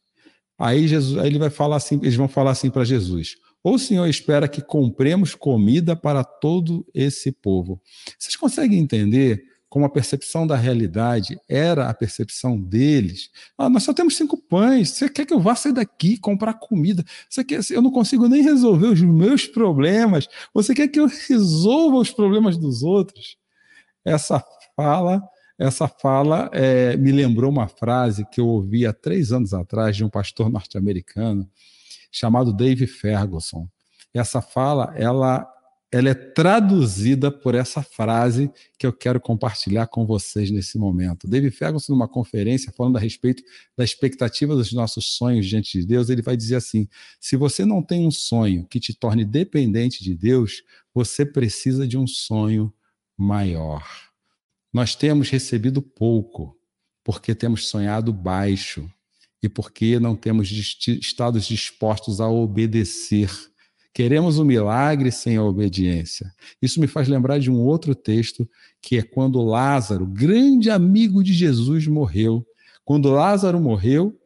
Aí 0.60 0.88
Jesus, 0.88 1.18
aí 1.18 1.28
ele 1.28 1.40
vai 1.40 1.50
falar 1.50 1.78
assim, 1.78 1.96
eles 2.02 2.16
vão 2.16 2.28
falar 2.28 2.52
assim 2.52 2.70
para 2.70 2.84
Jesus: 2.84 3.36
ou 3.64 3.76
o 3.76 3.80
Senhor 3.80 4.06
espera 4.08 4.48
que 4.48 4.62
compremos 4.62 5.34
comida 5.34 5.96
para 5.96 6.24
todo 6.24 6.86
esse 6.94 7.32
povo? 7.32 7.82
Vocês 8.20 8.36
conseguem 8.36 8.80
entender 8.80 9.42
como 9.74 9.88
a 9.88 9.90
percepção 9.90 10.46
da 10.46 10.56
realidade 10.56 11.36
era 11.50 11.90
a 11.90 11.94
percepção 11.96 12.62
deles. 12.62 13.32
Ah, 13.58 13.68
nós 13.68 13.82
só 13.82 13.92
temos 13.92 14.16
cinco 14.16 14.38
pães. 14.38 14.92
Você 14.92 15.10
quer 15.10 15.26
que 15.26 15.34
eu 15.34 15.40
vá 15.40 15.56
sair 15.56 15.74
daqui 15.74 16.16
comprar 16.16 16.54
comida? 16.54 17.04
Você 17.28 17.44
quer? 17.44 17.60
Eu 17.72 17.82
não 17.82 17.90
consigo 17.90 18.28
nem 18.28 18.44
resolver 18.44 18.86
os 18.86 19.02
meus 19.02 19.48
problemas. 19.48 20.28
Você 20.54 20.76
quer 20.76 20.90
que 20.90 21.00
eu 21.00 21.08
resolva 21.28 21.98
os 21.98 22.12
problemas 22.12 22.56
dos 22.56 22.84
outros? 22.84 23.36
Essa 24.06 24.46
fala, 24.76 25.24
essa 25.58 25.88
fala 25.88 26.52
é, 26.54 26.96
me 26.96 27.12
lembrou 27.12 27.50
uma 27.50 27.68
frase 27.68 28.28
que 28.30 28.40
eu 28.40 28.46
ouvi 28.46 28.86
há 28.86 28.94
três 28.94 29.32
anos 29.32 29.56
atrás 29.56 29.98
de 29.98 30.06
um 30.06 30.10
pastor 30.10 30.52
norte-americano 30.52 31.50
chamado 32.12 32.54
Dave 32.54 32.86
Ferguson. 32.86 33.68
Essa 34.14 34.40
fala, 34.40 34.94
ela 34.96 35.52
ela 35.94 36.10
é 36.10 36.16
traduzida 36.16 37.32
por 37.32 37.54
essa 37.54 37.84
frase 37.84 38.52
que 38.80 38.88
eu 38.88 38.92
quero 38.92 39.22
compartilhar 39.22 39.86
com 39.86 40.08
vocês 40.08 40.50
nesse 40.50 40.76
momento. 40.80 41.28
David 41.28 41.56
Ferguson, 41.56 41.94
numa 41.94 42.08
conferência, 42.08 42.74
falando 42.76 42.98
a 42.98 43.00
respeito 43.00 43.44
da 43.78 43.84
expectativa 43.84 44.56
dos 44.56 44.74
nossos 44.74 45.06
sonhos 45.16 45.46
diante 45.46 45.80
de 45.80 45.86
Deus, 45.86 46.10
ele 46.10 46.24
vai 46.24 46.36
dizer 46.36 46.56
assim: 46.56 46.88
se 47.20 47.36
você 47.36 47.64
não 47.64 47.84
tem 47.84 48.08
um 48.08 48.12
sonho 48.12 48.66
que 48.66 48.80
te 48.80 48.92
torne 48.92 49.24
dependente 49.24 50.04
de 50.04 50.16
Deus, 50.16 50.64
você 50.96 51.24
precisa 51.24 51.88
de 51.88 51.96
um 51.96 52.08
sonho 52.08 52.74
maior. 53.16 53.88
Nós 54.74 54.96
temos 54.96 55.30
recebido 55.30 55.80
pouco, 55.80 56.58
porque 57.04 57.36
temos 57.36 57.68
sonhado 57.68 58.12
baixo 58.12 58.92
e 59.44 59.48
porque 59.48 60.00
não 60.00 60.16
temos 60.16 60.50
estado 60.88 61.40
dispostos 61.40 62.20
a 62.20 62.28
obedecer 62.28 63.30
Queremos 63.94 64.40
um 64.40 64.44
milagre 64.44 65.12
sem 65.12 65.38
a 65.38 65.44
obediência. 65.44 66.34
Isso 66.60 66.80
me 66.80 66.88
faz 66.88 67.08
lembrar 67.08 67.40
de 67.40 67.52
um 67.52 67.60
outro 67.60 67.94
texto, 67.94 68.50
que 68.82 68.98
é 68.98 69.04
quando 69.04 69.44
Lázaro, 69.44 70.06
grande 70.06 70.72
amigo 70.72 71.24
de 71.24 71.32
Jesus, 71.32 71.86
morreu. 71.86 72.46
Quando 72.84 73.12
Lázaro 73.12 73.60
morreu, 73.60 74.20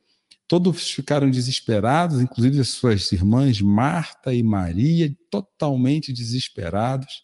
todos 0.48 0.90
ficaram 0.92 1.30
desesperados, 1.30 2.22
inclusive 2.22 2.62
as 2.62 2.70
suas 2.70 3.12
irmãs 3.12 3.60
Marta 3.60 4.34
e 4.34 4.42
Maria, 4.42 5.14
totalmente 5.30 6.14
desesperados. 6.14 7.24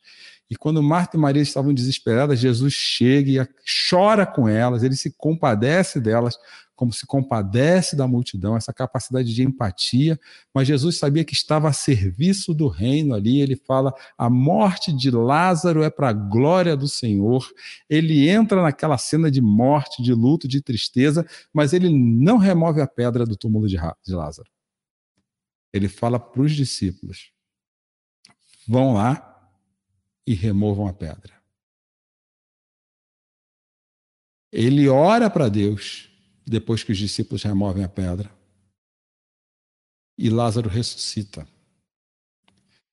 E 0.49 0.55
quando 0.55 0.83
Marta 0.83 1.15
e 1.15 1.19
Maria 1.19 1.41
estavam 1.41 1.73
desesperadas, 1.73 2.39
Jesus 2.39 2.73
chega 2.73 3.31
e 3.41 3.47
chora 3.89 4.25
com 4.25 4.49
elas, 4.49 4.83
ele 4.83 4.95
se 4.95 5.15
compadece 5.17 6.01
delas, 6.01 6.37
como 6.83 6.91
se 6.91 7.07
compadece 7.07 7.95
da 7.95 8.05
multidão, 8.05 8.57
essa 8.57 8.73
capacidade 8.73 9.33
de 9.33 9.41
empatia, 9.41 10.19
mas 10.53 10.67
Jesus 10.67 10.97
sabia 10.97 11.23
que 11.23 11.33
estava 11.33 11.69
a 11.69 11.73
serviço 11.73 12.53
do 12.53 12.67
reino 12.67 13.15
ali. 13.15 13.39
Ele 13.39 13.55
fala: 13.55 13.93
a 14.17 14.29
morte 14.29 14.91
de 14.91 15.09
Lázaro 15.09 15.81
é 15.81 15.89
para 15.89 16.09
a 16.09 16.13
glória 16.13 16.75
do 16.75 16.85
Senhor. 16.85 17.49
Ele 17.89 18.27
entra 18.27 18.61
naquela 18.61 18.97
cena 18.97 19.31
de 19.31 19.39
morte, 19.39 20.03
de 20.03 20.13
luto, 20.13 20.45
de 20.45 20.61
tristeza, 20.61 21.25
mas 21.53 21.71
ele 21.71 21.89
não 21.89 22.37
remove 22.37 22.81
a 22.81 22.87
pedra 22.87 23.25
do 23.25 23.37
túmulo 23.37 23.65
de 23.65 23.77
Lázaro. 24.09 24.49
Ele 25.71 25.87
fala 25.87 26.19
para 26.19 26.41
os 26.41 26.51
discípulos: 26.51 27.31
vão 28.67 28.93
lá 28.93 29.49
e 30.27 30.33
removam 30.33 30.85
a 30.85 30.91
pedra. 30.91 31.31
Ele 34.51 34.89
ora 34.89 35.29
para 35.29 35.47
Deus 35.47 36.12
depois 36.45 36.83
que 36.83 36.91
os 36.91 36.97
discípulos 36.97 37.43
removem 37.43 37.83
a 37.83 37.89
pedra. 37.89 38.31
e 40.17 40.29
Lázaro 40.29 40.69
ressuscita. 40.69 41.47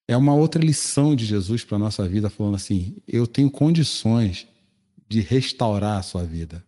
É 0.08 0.16
uma 0.16 0.34
outra 0.34 0.60
lição 0.60 1.14
de 1.14 1.24
Jesus 1.24 1.64
para 1.64 1.76
a 1.76 1.78
nossa 1.78 2.08
vida, 2.08 2.30
falando 2.30 2.56
assim: 2.56 2.96
eu 3.06 3.26
tenho 3.26 3.50
condições 3.50 4.48
de 5.08 5.20
restaurar 5.20 5.98
a 5.98 6.02
sua 6.02 6.24
vida, 6.24 6.64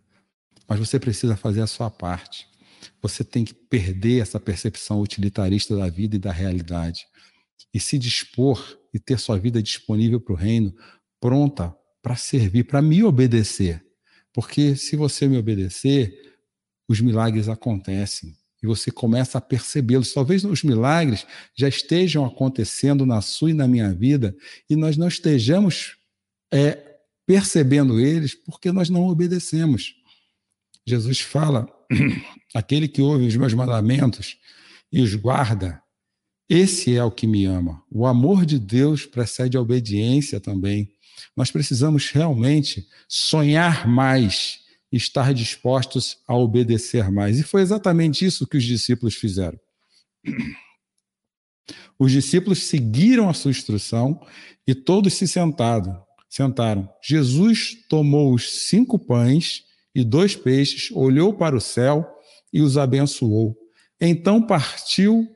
mas 0.67 0.79
você 0.79 0.99
precisa 0.99 1.35
fazer 1.35 1.61
a 1.61 1.67
sua 1.67 1.89
parte. 1.89 2.47
Você 3.01 3.23
tem 3.23 3.43
que 3.43 3.53
perder 3.53 4.21
essa 4.21 4.39
percepção 4.39 5.01
utilitarista 5.01 5.75
da 5.75 5.89
vida 5.89 6.15
e 6.15 6.19
da 6.19 6.31
realidade 6.31 7.05
e 7.73 7.79
se 7.79 7.97
dispor 7.97 8.77
e 8.93 8.99
ter 8.99 9.19
sua 9.19 9.37
vida 9.39 9.61
disponível 9.61 10.19
para 10.21 10.33
o 10.33 10.37
reino, 10.37 10.73
pronta 11.19 11.75
para 12.01 12.15
servir, 12.15 12.65
para 12.65 12.81
me 12.81 13.03
obedecer. 13.03 13.83
Porque 14.33 14.75
se 14.75 14.95
você 14.95 15.27
me 15.27 15.37
obedecer, 15.37 16.32
os 16.87 16.99
milagres 16.99 17.49
acontecem 17.49 18.35
e 18.61 18.67
você 18.67 18.89
começa 18.89 19.37
a 19.37 19.41
percebê-los. 19.41 20.13
Talvez 20.13 20.43
os 20.45 20.63
milagres 20.63 21.25
já 21.55 21.67
estejam 21.67 22.25
acontecendo 22.25 23.05
na 23.05 23.21
sua 23.21 23.51
e 23.51 23.53
na 23.53 23.67
minha 23.67 23.93
vida 23.93 24.35
e 24.69 24.75
nós 24.75 24.95
não 24.95 25.07
estejamos 25.07 25.97
é, 26.51 26.97
percebendo 27.25 27.99
eles 27.99 28.33
porque 28.33 28.71
nós 28.71 28.89
não 28.89 29.07
obedecemos. 29.07 29.95
Jesus 30.85 31.19
fala: 31.19 31.67
aquele 32.53 32.87
que 32.87 33.01
ouve 33.01 33.27
os 33.27 33.35
meus 33.35 33.53
mandamentos 33.53 34.37
e 34.91 35.01
os 35.01 35.15
guarda, 35.15 35.81
esse 36.49 36.95
é 36.95 37.03
o 37.03 37.11
que 37.11 37.25
me 37.25 37.45
ama. 37.45 37.81
O 37.89 38.05
amor 38.05 38.45
de 38.45 38.59
Deus 38.59 39.05
precede 39.05 39.57
a 39.57 39.61
obediência 39.61 40.39
também. 40.39 40.91
Nós 41.35 41.49
precisamos 41.49 42.09
realmente 42.09 42.87
sonhar 43.07 43.87
mais, 43.87 44.59
estar 44.95 45.33
dispostos 45.33 46.17
a 46.27 46.35
obedecer 46.35 47.11
mais. 47.11 47.39
E 47.39 47.43
foi 47.43 47.61
exatamente 47.61 48.23
isso 48.23 48.47
que 48.47 48.57
os 48.57 48.63
discípulos 48.63 49.15
fizeram. 49.15 49.59
Os 51.97 52.11
discípulos 52.11 52.63
seguiram 52.63 53.29
a 53.29 53.33
sua 53.33 53.51
instrução 53.51 54.19
e 54.67 54.75
todos 54.75 55.13
se 55.15 55.27
sentaram. 55.27 56.01
Sentaram. 56.29 56.89
Jesus 57.03 57.75
tomou 57.89 58.33
os 58.33 58.67
cinco 58.67 58.97
pães 58.97 59.63
e 59.93 60.03
dois 60.03 60.35
peixes, 60.35 60.91
olhou 60.91 61.33
para 61.33 61.55
o 61.55 61.61
céu 61.61 62.07
e 62.51 62.61
os 62.61 62.77
abençoou. 62.77 63.55
Então 63.99 64.41
partiu 64.41 65.27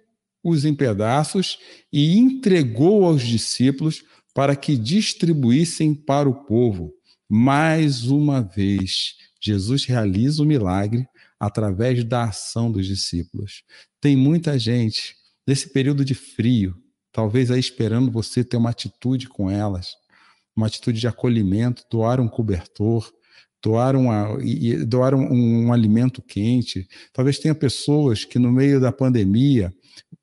os 0.44 0.66
em 0.66 0.74
pedaços 0.74 1.58
e 1.92 2.18
entregou 2.18 3.06
aos 3.06 3.22
discípulos 3.22 4.04
para 4.34 4.56
que 4.56 4.78
distribuíssem 4.78 5.94
para 5.94 6.30
o 6.30 6.46
povo. 6.46 6.97
Mais 7.30 8.06
uma 8.06 8.42
vez, 8.42 9.16
Jesus 9.42 9.86
realiza 9.86 10.42
o 10.42 10.46
milagre 10.46 11.06
através 11.40 12.04
da 12.04 12.26
ação 12.26 12.72
dos 12.72 12.86
discípulos. 12.86 13.64
Tem 14.00 14.16
muita 14.16 14.58
gente 14.58 15.16
nesse 15.46 15.72
período 15.72 16.04
de 16.04 16.16
frio, 16.16 16.76
talvez 17.12 17.52
aí 17.52 17.60
esperando 17.60 18.12
você 18.12 18.44
ter 18.44 18.58
uma 18.58 18.70
atitude 18.70 19.28
com 19.28 19.50
elas, 19.50 19.92
uma 20.56 20.68
atitude 20.68 21.00
de 21.00 21.08
acolhimento, 21.08 21.84
doar 21.92 22.20
um 22.20 22.28
cobertor, 22.28 23.12
doar, 23.64 23.96
uma, 23.96 24.38
doar 24.88 25.14
um, 25.14 25.32
um, 25.32 25.66
um 25.66 25.74
alimento 25.74 26.22
quente. 26.22 26.88
Talvez 27.14 27.40
tenha 27.40 27.54
pessoas 27.54 28.24
que 28.24 28.40
no 28.40 28.52
meio 28.52 28.80
da 28.80 28.92
pandemia 28.92 29.74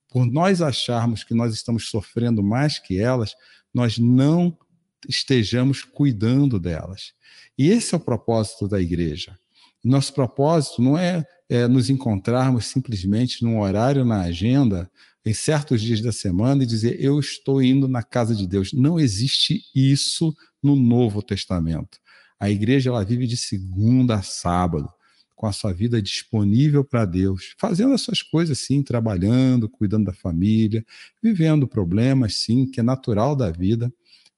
por 0.09 0.25
nós 0.27 0.63
acharmos 0.63 1.25
que 1.25 1.35
nós 1.35 1.53
estamos 1.53 1.89
sofrendo 1.89 2.43
mais 2.43 2.79
que 2.79 2.99
elas, 2.99 3.35
nós 3.75 3.99
não 3.99 4.57
estejamos 5.09 5.83
cuidando 5.85 6.59
delas. 6.59 7.13
E 7.57 7.69
esse 7.69 7.95
é 7.95 7.99
o 7.99 8.01
propósito 8.01 8.67
da 8.67 8.81
igreja. 8.81 9.39
Nosso 9.83 10.15
propósito 10.15 10.81
não 10.81 10.97
é, 10.97 11.25
é 11.49 11.69
nos 11.69 11.91
encontrarmos 11.91 12.67
simplesmente 12.67 13.43
num 13.45 13.61
horário 13.61 14.05
na 14.05 14.23
agenda, 14.23 14.91
em 15.25 15.35
certos 15.35 15.81
dias 15.81 16.01
da 16.01 16.13
semana, 16.13 16.63
e 16.63 16.67
dizer 16.67 16.99
eu 17.01 17.19
estou 17.19 17.63
indo 17.63 17.87
na 17.87 18.03
casa 18.03 18.35
de 18.35 18.47
Deus. 18.47 18.73
Não 18.73 18.99
existe 18.99 19.63
isso 19.75 20.35
no 20.63 20.75
Novo 20.75 21.23
Testamento. 21.23 21.99
A 22.41 22.51
igreja 22.51 22.91
ela 22.91 23.05
vive 23.05 23.27
de 23.27 23.37
segunda 23.37 24.17
a 24.17 24.23
sábado 24.23 24.89
com 25.35 25.47
a 25.47 25.53
sua 25.53 25.73
vida 25.73 26.01
disponível 26.01 26.85
para 26.85 27.05
Deus, 27.05 27.55
fazendo 27.59 27.93
as 27.93 28.01
suas 28.01 28.23
coisas 28.23 28.59
sim, 28.59 28.83
trabalhando, 28.83 29.69
cuidando 29.69 30.07
da 30.07 30.13
família, 30.13 30.85
vivendo 31.23 31.67
problemas 31.67 32.37
sim, 32.37 32.67
que 32.71 32.81
é 32.81 32.83
natural 32.83 33.35
da 33.35 33.51
vida. 33.51 33.93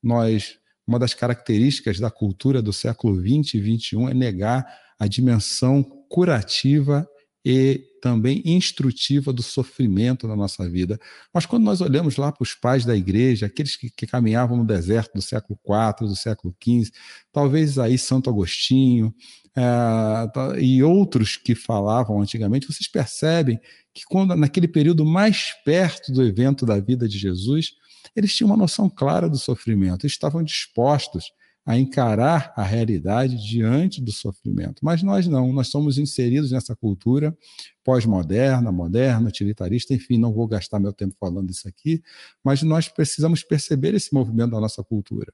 Nós, 0.07 0.57
uma 0.87 1.01
das 1.01 1.14
características 1.14 1.99
da 1.99 2.12
cultura 2.12 2.62
do 2.62 2.73
século 2.73 3.21
20 3.21 3.55
e 3.55 3.61
21 3.61 4.09
é 4.09 4.14
negar 4.14 4.64
a 4.97 5.09
dimensão 5.09 5.83
curativa 6.09 7.05
e 7.45 7.83
também 8.01 8.40
instrutiva 8.45 9.33
do 9.33 9.42
sofrimento 9.42 10.29
na 10.29 10.37
nossa 10.37 10.69
vida. 10.71 10.97
Mas 11.35 11.45
quando 11.45 11.64
nós 11.64 11.81
olhamos 11.81 12.16
lá 12.16 12.31
para 12.31 12.45
os 12.45 12.55
pais 12.55 12.85
da 12.85 12.97
igreja, 12.97 13.47
aqueles 13.47 13.75
que, 13.75 13.90
que, 13.90 14.07
caminhavam 14.07 14.57
no 14.57 14.64
deserto 14.64 15.14
do 15.14 15.23
século 15.23 15.59
IV, 15.66 16.09
do 16.09 16.14
século 16.14 16.55
XV, 16.62 16.92
talvez 17.33 17.77
aí 17.77 17.99
Santo 17.99 18.31
Agostinho 18.31 19.12
é, 19.57 20.61
e 20.61 20.85
outros 20.85 21.37
que 21.37 21.57
falavam 21.57 22.21
antigamente, 22.21 22.69
vocês 22.69 22.87
percebem 22.87 23.59
que 23.92 24.05
quando 24.07 24.37
naquele 24.37 24.69
período 24.69 25.05
mais 25.05 25.51
perto 25.64 26.12
do 26.12 26.23
evento 26.23 26.64
da 26.64 26.79
vida 26.79 27.09
de 27.09 27.19
Jesus, 27.19 27.73
eles 28.14 28.35
tinham 28.35 28.51
uma 28.51 28.57
noção 28.57 28.88
clara 28.88 29.29
do 29.29 29.38
sofrimento, 29.38 30.07
estavam 30.07 30.42
dispostos 30.42 31.33
a 31.66 31.77
encarar 31.77 32.53
a 32.57 32.62
realidade 32.62 33.37
diante 33.45 34.01
do 34.01 34.12
sofrimento. 34.12 34.85
Mas 34.85 35.03
nós 35.03 35.27
não, 35.27 35.53
nós 35.53 35.66
somos 35.66 35.99
inseridos 35.99 36.53
nessa 36.53 36.77
cultura 36.77 37.37
pós-moderna, 37.83 38.71
moderna, 38.71 39.29
utilitarista, 39.29 39.92
enfim, 39.92 40.16
não 40.16 40.33
vou 40.33 40.47
gastar 40.47 40.79
meu 40.79 40.92
tempo 40.92 41.16
falando 41.19 41.51
isso 41.51 41.66
aqui, 41.66 42.01
mas 42.45 42.62
nós 42.62 42.88
precisamos 42.88 43.42
perceber 43.42 43.95
esse 43.95 44.14
movimento 44.14 44.53
da 44.53 44.61
nossa 44.61 44.85
cultura 44.85 45.33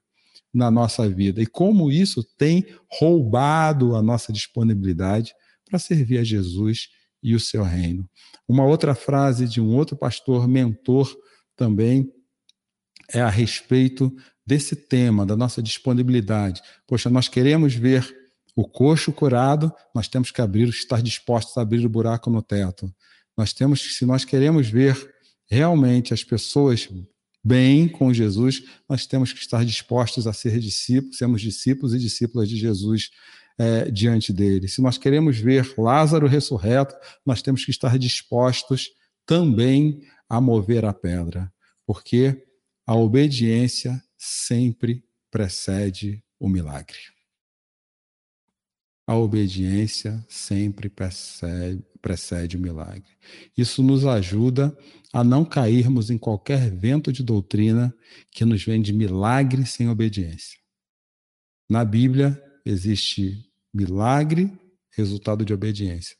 na 0.53 0.69
nossa 0.69 1.09
vida 1.09 1.41
e 1.41 1.47
como 1.47 1.91
isso 1.91 2.23
tem 2.37 2.65
roubado 2.87 3.95
a 3.95 4.01
nossa 4.01 4.31
disponibilidade 4.31 5.33
para 5.65 5.79
servir 5.79 6.19
a 6.19 6.23
Jesus 6.23 6.89
e 7.21 7.33
o 7.33 7.39
seu 7.39 7.63
reino. 7.63 8.07
Uma 8.47 8.65
outra 8.65 8.93
frase 8.93 9.47
de 9.47 9.59
um 9.59 9.75
outro 9.75 9.95
pastor 9.95 10.47
mentor 10.47 11.15
também 11.55 12.11
é 13.13 13.21
a 13.21 13.29
respeito 13.29 14.13
desse 14.45 14.75
tema, 14.75 15.25
da 15.25 15.35
nossa 15.35 15.61
disponibilidade. 15.61 16.61
Poxa, 16.87 17.09
nós 17.09 17.27
queremos 17.27 17.73
ver 17.73 18.05
o 18.55 18.67
coxo 18.67 19.11
curado, 19.11 19.71
nós 19.95 20.07
temos 20.07 20.31
que 20.31 20.41
abrir, 20.41 20.67
estar 20.69 21.01
dispostos 21.01 21.57
a 21.57 21.61
abrir 21.61 21.85
o 21.85 21.89
buraco 21.89 22.29
no 22.29 22.41
teto. 22.41 22.93
Nós 23.37 23.53
temos 23.53 23.81
que, 23.81 23.93
se 23.93 24.05
nós 24.05 24.25
queremos 24.25 24.69
ver 24.69 25.11
realmente 25.49 26.13
as 26.13 26.23
pessoas 26.23 26.89
bem 27.43 27.87
com 27.87 28.13
Jesus, 28.13 28.63
nós 28.87 29.05
temos 29.05 29.33
que 29.33 29.39
estar 29.39 29.65
dispostos 29.65 30.27
a 30.27 30.33
ser 30.33 30.59
discípulos, 30.59 31.17
sermos 31.17 31.41
discípulos 31.41 31.93
e 31.93 31.99
discípulas 31.99 32.47
de 32.47 32.57
Jesus 32.57 33.09
é, 33.57 33.89
diante 33.91 34.31
dele. 34.31 34.67
Se 34.67 34.81
nós 34.81 34.97
queremos 34.97 35.37
ver 35.37 35.73
Lázaro 35.77 36.27
ressurreto, 36.27 36.95
nós 37.25 37.41
temos 37.41 37.65
que 37.65 37.71
estar 37.71 37.97
dispostos 37.97 38.89
também 39.25 40.01
a 40.29 40.39
mover 40.39 40.85
a 40.85 40.93
pedra, 40.93 41.51
porque 41.85 42.43
a 42.85 42.95
obediência 42.95 44.03
sempre 44.17 45.03
precede 45.31 46.23
o 46.39 46.49
milagre. 46.49 46.97
A 49.05 49.15
obediência 49.15 50.25
sempre 50.29 50.89
precede, 50.89 51.83
precede 52.01 52.55
o 52.55 52.59
milagre. 52.59 53.09
Isso 53.57 53.83
nos 53.83 54.05
ajuda 54.05 54.77
a 55.11 55.23
não 55.23 55.43
cairmos 55.43 56.09
em 56.09 56.17
qualquer 56.17 56.71
vento 56.71 57.11
de 57.11 57.21
doutrina 57.21 57.93
que 58.31 58.45
nos 58.45 58.63
vende 58.63 58.93
milagre 58.93 59.65
sem 59.65 59.89
obediência. 59.89 60.57
Na 61.69 61.83
Bíblia 61.83 62.41
existe 62.65 63.51
milagre, 63.73 64.51
resultado 64.91 65.43
de 65.43 65.53
obediência. 65.53 66.15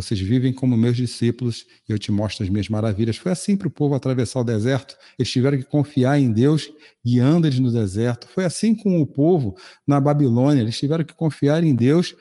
Vocês 0.00 0.20
vivem 0.20 0.52
como 0.52 0.76
meus 0.76 0.96
discípulos 0.96 1.66
e 1.88 1.92
eu 1.92 1.98
te 1.98 2.10
mostro 2.10 2.44
as 2.44 2.50
minhas 2.50 2.68
maravilhas. 2.68 3.16
Foi 3.16 3.30
assim 3.30 3.56
para 3.56 3.68
o 3.68 3.70
povo 3.70 3.94
atravessar 3.94 4.40
o 4.40 4.44
deserto. 4.44 4.96
Eles 5.18 5.30
tiveram 5.30 5.58
que 5.58 5.64
confiar 5.64 6.18
em 6.18 6.32
Deus 6.32 6.70
guiando 7.04 7.46
eles 7.46 7.58
no 7.58 7.70
deserto. 7.70 8.26
Foi 8.28 8.44
assim 8.44 8.74
com 8.74 9.00
o 9.00 9.06
povo 9.06 9.54
na 9.86 10.00
Babilônia. 10.00 10.62
Eles 10.62 10.78
tiveram 10.78 11.04
que 11.04 11.14
confiar 11.14 11.62
em 11.62 11.74
Deus 11.74 12.14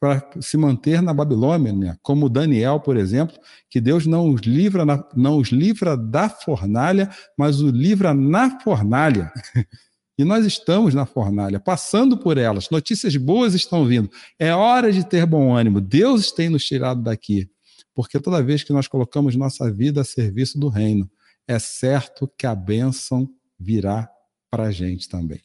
para 0.00 0.28
se 0.40 0.56
manter 0.56 1.00
na 1.00 1.14
Babilônia, 1.14 1.72
né? 1.72 1.96
como 2.02 2.28
Daniel, 2.28 2.80
por 2.80 2.96
exemplo, 2.96 3.36
que 3.70 3.80
Deus 3.80 4.06
não 4.06 4.28
os 4.30 4.40
livra, 4.40 4.84
na, 4.84 5.04
não 5.14 5.38
os 5.38 5.48
livra 5.48 5.96
da 5.96 6.28
fornalha, 6.28 7.08
mas 7.36 7.60
o 7.60 7.70
livra 7.70 8.12
na 8.12 8.58
fornalha. 8.60 9.32
E 10.18 10.24
nós 10.24 10.44
estamos 10.44 10.94
na 10.94 11.06
fornalha, 11.06 11.60
passando 11.60 12.18
por 12.18 12.36
elas. 12.36 12.68
Notícias 12.70 13.16
boas 13.16 13.54
estão 13.54 13.86
vindo. 13.86 14.10
É 14.36 14.52
hora 14.52 14.92
de 14.92 15.06
ter 15.06 15.24
bom 15.24 15.56
ânimo. 15.56 15.80
Deus 15.80 16.32
tem 16.32 16.48
nos 16.48 16.64
tirado 16.66 17.00
daqui. 17.00 17.48
Porque 17.94 18.18
toda 18.18 18.42
vez 18.42 18.64
que 18.64 18.72
nós 18.72 18.88
colocamos 18.88 19.36
nossa 19.36 19.72
vida 19.72 20.00
a 20.00 20.04
serviço 20.04 20.58
do 20.58 20.68
reino, 20.68 21.08
é 21.46 21.58
certo 21.58 22.28
que 22.36 22.46
a 22.46 22.54
bênção 22.54 23.32
virá 23.58 24.10
para 24.50 24.64
a 24.64 24.70
gente 24.72 25.08
também. 25.08 25.40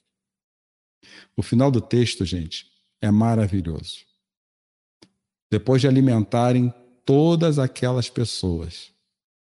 O 1.37 1.43
final 1.43 1.69
do 1.69 1.79
texto, 1.79 2.25
gente, 2.25 2.65
é 2.99 3.11
maravilhoso. 3.11 3.97
Depois 5.51 5.81
de 5.81 5.87
alimentarem 5.87 6.73
todas 7.05 7.59
aquelas 7.59 8.09
pessoas, 8.09 8.91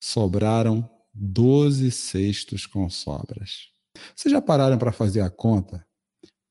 sobraram 0.02 0.90
doze 1.14 1.92
cestos 1.92 2.66
com 2.66 2.90
sobras. 2.90 3.71
Vocês 4.16 4.32
já 4.32 4.42
pararam 4.42 4.78
para 4.78 4.92
fazer 4.92 5.22
a 5.22 5.30
conta? 5.30 5.86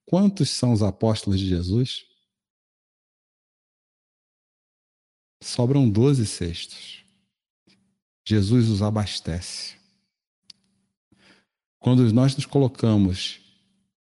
Quantos 0.07 0.51
são 0.51 0.73
os 0.73 0.83
apóstolos 0.83 1.39
de 1.39 1.47
Jesus? 1.47 2.05
Sobram 5.43 5.89
doze 5.89 6.27
cestos. 6.27 7.05
Jesus 8.25 8.69
os 8.69 8.83
abastece. 8.83 9.77
Quando 11.79 12.13
nós 12.13 12.37
nos 12.37 12.45
colocamos 12.45 13.41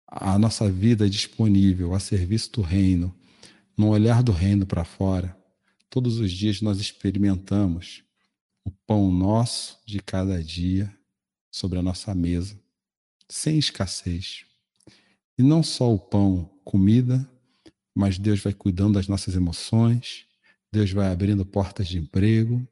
a 0.07 0.39
nossa 0.39 0.71
vida 0.71 1.09
disponível 1.09 1.93
a 1.93 1.99
serviço 1.99 2.51
do 2.53 2.61
reino, 2.61 3.13
no 3.77 3.89
olhar 3.89 4.23
do 4.23 4.31
reino 4.31 4.65
para 4.65 4.83
fora, 4.83 5.37
todos 5.89 6.19
os 6.19 6.31
dias 6.31 6.61
nós 6.61 6.79
experimentamos 6.79 8.03
o 8.65 8.71
pão 8.85 9.11
nosso 9.11 9.77
de 9.85 9.99
cada 9.99 10.43
dia 10.43 10.91
sobre 11.51 11.77
a 11.77 11.81
nossa 11.81 12.15
mesa, 12.15 12.59
sem 13.29 13.57
escassez. 13.57 14.45
E 15.37 15.43
não 15.43 15.61
só 15.61 15.93
o 15.93 15.99
pão, 15.99 16.49
comida, 16.63 17.29
mas 17.93 18.17
Deus 18.17 18.41
vai 18.41 18.53
cuidando 18.53 18.93
das 18.93 19.07
nossas 19.07 19.35
emoções, 19.35 20.25
Deus 20.71 20.91
vai 20.91 21.11
abrindo 21.11 21.45
portas 21.45 21.87
de 21.87 21.97
emprego, 21.97 22.67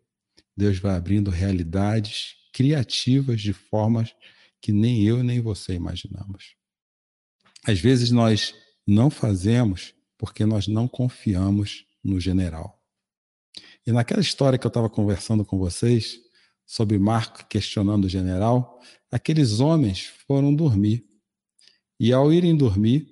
Deus 0.55 0.79
vai 0.79 0.95
abrindo 0.95 1.29
realidades 1.29 2.35
criativas 2.53 3.41
de 3.41 3.53
formas 3.53 4.15
que 4.61 4.71
nem 4.71 5.03
eu 5.03 5.23
nem 5.23 5.41
você 5.41 5.73
imaginamos. 5.73 6.55
Às 7.63 7.79
vezes 7.79 8.11
nós 8.11 8.53
não 8.87 9.09
fazemos 9.09 9.93
porque 10.17 10.45
nós 10.45 10.67
não 10.67 10.87
confiamos 10.87 11.85
no 12.03 12.19
general. 12.19 12.79
E 13.85 13.91
naquela 13.91 14.21
história 14.21 14.57
que 14.57 14.65
eu 14.65 14.69
estava 14.69 14.89
conversando 14.89 15.43
com 15.45 15.57
vocês, 15.57 16.19
sobre 16.65 16.97
Marco 16.97 17.45
questionando 17.47 18.05
o 18.05 18.09
general, 18.09 18.79
aqueles 19.11 19.59
homens 19.59 20.11
foram 20.27 20.53
dormir. 20.53 21.05
E 21.99 22.11
ao 22.11 22.33
irem 22.33 22.55
dormir, 22.55 23.07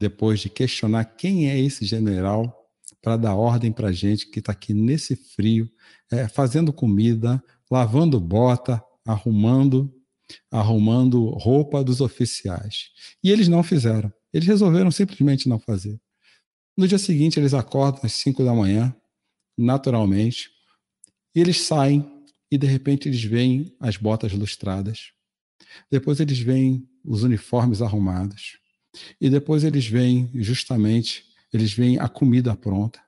depois 0.00 0.40
de 0.40 0.50
questionar 0.50 1.04
quem 1.04 1.48
é 1.48 1.58
esse 1.58 1.84
general, 1.84 2.58
para 3.00 3.16
dar 3.16 3.34
ordem 3.34 3.72
para 3.72 3.88
a 3.88 3.92
gente 3.92 4.30
que 4.30 4.38
está 4.38 4.52
aqui 4.52 4.72
nesse 4.72 5.16
frio, 5.16 5.70
é, 6.10 6.28
fazendo 6.28 6.72
comida, 6.72 7.42
lavando 7.70 8.20
bota, 8.20 8.82
arrumando, 9.04 9.92
arrumando 10.50 11.30
roupa 11.30 11.82
dos 11.82 12.00
oficiais. 12.00 12.90
E 13.22 13.30
eles 13.30 13.48
não 13.48 13.62
fizeram. 13.62 14.12
Eles 14.32 14.46
resolveram 14.46 14.90
simplesmente 14.90 15.48
não 15.48 15.58
fazer. 15.58 16.00
No 16.76 16.86
dia 16.86 16.98
seguinte, 16.98 17.38
eles 17.38 17.54
acordam 17.54 18.00
às 18.04 18.12
5 18.12 18.44
da 18.44 18.54
manhã, 18.54 18.94
naturalmente, 19.58 20.50
e 21.34 21.40
eles 21.40 21.60
saem 21.60 22.11
e 22.52 22.58
de 22.58 22.66
repente 22.66 23.08
eles 23.08 23.24
veem 23.24 23.74
as 23.80 23.96
botas 23.96 24.34
lustradas. 24.34 25.12
Depois 25.90 26.20
eles 26.20 26.38
veem 26.38 26.86
os 27.02 27.22
uniformes 27.22 27.80
arrumados. 27.80 28.58
E 29.18 29.30
depois 29.30 29.64
eles 29.64 29.86
veem 29.86 30.30
justamente, 30.34 31.24
eles 31.50 31.72
veem 31.72 31.98
a 31.98 32.10
comida 32.10 32.54
pronta. 32.54 33.02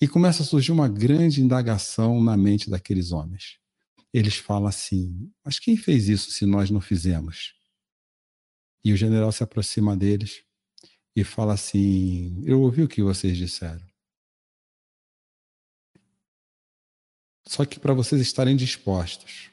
E 0.00 0.08
começa 0.08 0.42
a 0.42 0.46
surgir 0.46 0.72
uma 0.72 0.88
grande 0.88 1.42
indagação 1.42 2.24
na 2.24 2.34
mente 2.34 2.70
daqueles 2.70 3.12
homens. 3.12 3.58
Eles 4.10 4.36
falam 4.36 4.68
assim: 4.68 5.30
Mas 5.44 5.58
quem 5.58 5.76
fez 5.76 6.08
isso 6.08 6.30
se 6.30 6.46
nós 6.46 6.70
não 6.70 6.80
fizemos? 6.80 7.52
E 8.82 8.90
o 8.94 8.96
general 8.96 9.30
se 9.32 9.42
aproxima 9.42 9.94
deles 9.94 10.42
e 11.14 11.22
fala 11.24 11.52
assim: 11.52 12.42
Eu 12.46 12.62
ouvi 12.62 12.82
o 12.82 12.88
que 12.88 13.02
vocês 13.02 13.36
disseram. 13.36 13.86
Só 17.48 17.64
que 17.64 17.80
para 17.80 17.94
vocês 17.94 18.20
estarem 18.20 18.54
dispostos 18.54 19.48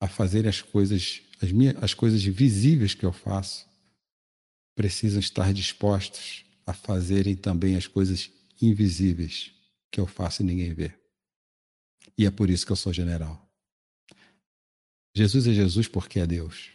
a 0.00 0.08
fazer 0.08 0.44
as 0.48 0.60
coisas, 0.60 1.22
as, 1.40 1.52
minhas, 1.52 1.80
as 1.80 1.94
coisas 1.94 2.20
visíveis 2.24 2.94
que 2.94 3.06
eu 3.06 3.12
faço, 3.12 3.64
precisam 4.74 5.20
estar 5.20 5.54
dispostos 5.54 6.44
a 6.66 6.72
fazerem 6.72 7.36
também 7.36 7.76
as 7.76 7.86
coisas 7.86 8.28
invisíveis 8.60 9.52
que 9.88 10.00
eu 10.00 10.06
faço 10.08 10.42
e 10.42 10.44
ninguém 10.44 10.74
vê. 10.74 10.92
E 12.18 12.26
é 12.26 12.30
por 12.30 12.50
isso 12.50 12.66
que 12.66 12.72
eu 12.72 12.76
sou 12.76 12.92
general. 12.92 13.40
Jesus 15.14 15.46
é 15.46 15.52
Jesus 15.52 15.86
porque 15.86 16.18
é 16.18 16.26
Deus. 16.26 16.70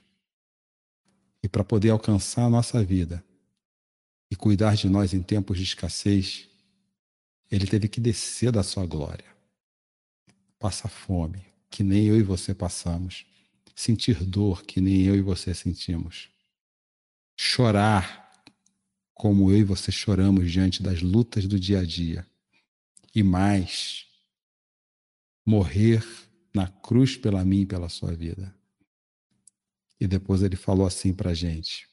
E 1.43 1.49
para 1.49 1.65
poder 1.65 1.89
alcançar 1.89 2.45
a 2.45 2.49
nossa 2.49 2.81
vida 2.81 3.21
e 4.31 4.35
cuidar 4.37 4.77
de 4.77 4.87
nós 4.87 5.13
em 5.13 5.21
tempos 5.21 5.57
de 5.57 5.65
escassez, 5.65 6.47
ele 7.51 7.67
teve 7.67 7.89
que 7.89 7.99
descer 7.99 8.49
da 8.49 8.63
sua 8.63 8.85
glória 8.85 9.30
passar 10.61 10.89
fome, 10.89 11.43
que 11.71 11.81
nem 11.81 12.05
eu 12.05 12.19
e 12.19 12.21
você 12.21 12.53
passamos, 12.53 13.25
sentir 13.75 14.23
dor, 14.23 14.63
que 14.63 14.79
nem 14.79 15.01
eu 15.01 15.15
e 15.15 15.21
você 15.21 15.55
sentimos, 15.55 16.29
chorar, 17.35 18.31
como 19.15 19.49
eu 19.51 19.57
e 19.57 19.63
você 19.63 19.91
choramos 19.91 20.51
diante 20.51 20.83
das 20.83 21.01
lutas 21.01 21.47
do 21.47 21.59
dia 21.59 21.79
a 21.79 21.83
dia, 21.83 22.25
e 23.13 23.23
mais, 23.23 24.05
morrer 25.43 26.05
na 26.53 26.67
cruz 26.67 27.17
pela 27.17 27.43
mim 27.43 27.61
e 27.61 27.65
pela 27.65 27.89
sua 27.89 28.13
vida. 28.13 28.55
E 29.99 30.05
depois 30.05 30.43
ele 30.43 30.55
falou 30.55 30.85
assim 30.85 31.11
para 31.11 31.31
a 31.31 31.33
gente, 31.33 31.89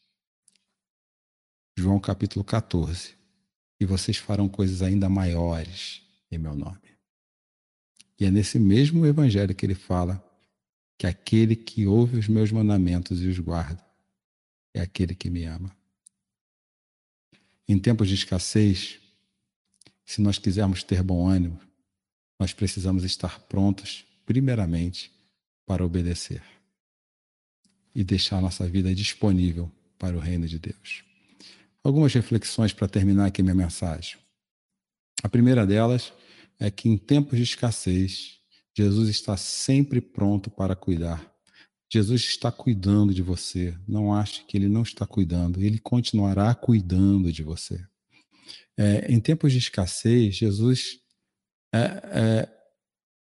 João 1.74 1.98
capítulo 1.98 2.44
14: 2.44 3.16
E 3.80 3.86
vocês 3.86 4.18
farão 4.18 4.48
coisas 4.48 4.82
ainda 4.82 5.08
maiores 5.08 6.02
em 6.30 6.36
meu 6.36 6.54
nome. 6.54 6.97
E 8.18 8.24
é 8.24 8.30
nesse 8.30 8.58
mesmo 8.58 9.06
evangelho 9.06 9.54
que 9.54 9.64
ele 9.64 9.74
fala 9.74 10.24
que 10.96 11.06
aquele 11.06 11.54
que 11.54 11.86
ouve 11.86 12.18
os 12.18 12.26
meus 12.26 12.50
mandamentos 12.50 13.22
e 13.22 13.28
os 13.28 13.38
guarda 13.38 13.84
é 14.74 14.80
aquele 14.80 15.14
que 15.14 15.30
me 15.30 15.44
ama. 15.44 15.74
Em 17.68 17.78
tempos 17.78 18.08
de 18.08 18.14
escassez, 18.14 18.98
se 20.04 20.20
nós 20.20 20.38
quisermos 20.38 20.82
ter 20.82 21.02
bom 21.02 21.28
ânimo, 21.28 21.60
nós 22.40 22.52
precisamos 22.52 23.04
estar 23.04 23.40
prontos, 23.40 24.04
primeiramente, 24.24 25.12
para 25.66 25.84
obedecer 25.84 26.42
e 27.94 28.02
deixar 28.02 28.40
nossa 28.40 28.66
vida 28.68 28.94
disponível 28.94 29.70
para 29.98 30.16
o 30.16 30.20
reino 30.20 30.46
de 30.46 30.58
Deus. 30.58 31.04
Algumas 31.82 32.12
reflexões 32.14 32.72
para 32.72 32.88
terminar 32.88 33.26
aqui 33.26 33.42
minha 33.42 33.54
mensagem. 33.54 34.16
A 35.22 35.28
primeira 35.28 35.66
delas 35.66 36.12
é 36.58 36.70
que 36.70 36.88
em 36.88 36.96
tempos 36.96 37.38
de 37.38 37.44
escassez, 37.44 38.38
Jesus 38.76 39.08
está 39.08 39.36
sempre 39.36 40.00
pronto 40.00 40.50
para 40.50 40.74
cuidar. 40.76 41.34
Jesus 41.90 42.22
está 42.22 42.52
cuidando 42.52 43.14
de 43.14 43.22
você. 43.22 43.76
Não 43.86 44.12
ache 44.12 44.44
que 44.44 44.56
ele 44.56 44.68
não 44.68 44.82
está 44.82 45.06
cuidando. 45.06 45.62
Ele 45.62 45.78
continuará 45.78 46.54
cuidando 46.54 47.32
de 47.32 47.42
você. 47.42 47.82
É, 48.76 49.10
em 49.12 49.18
tempos 49.18 49.52
de 49.52 49.58
escassez, 49.58 50.36
Jesus, 50.36 51.00
é, 51.74 51.78
é, 51.80 52.48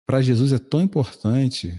para 0.07 0.23
Jesus 0.23 0.53
é 0.53 0.59
tão 0.59 0.81
importante 0.81 1.79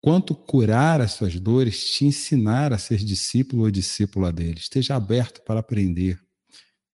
quanto 0.00 0.34
curar 0.34 1.00
as 1.00 1.12
suas 1.12 1.38
dores, 1.38 1.92
te 1.92 2.04
ensinar 2.04 2.72
a 2.72 2.78
ser 2.78 2.98
discípulo 2.98 3.62
ou 3.62 3.70
discípula 3.70 4.32
dele. 4.32 4.58
Esteja 4.58 4.96
aberto 4.96 5.42
para 5.42 5.60
aprender, 5.60 6.20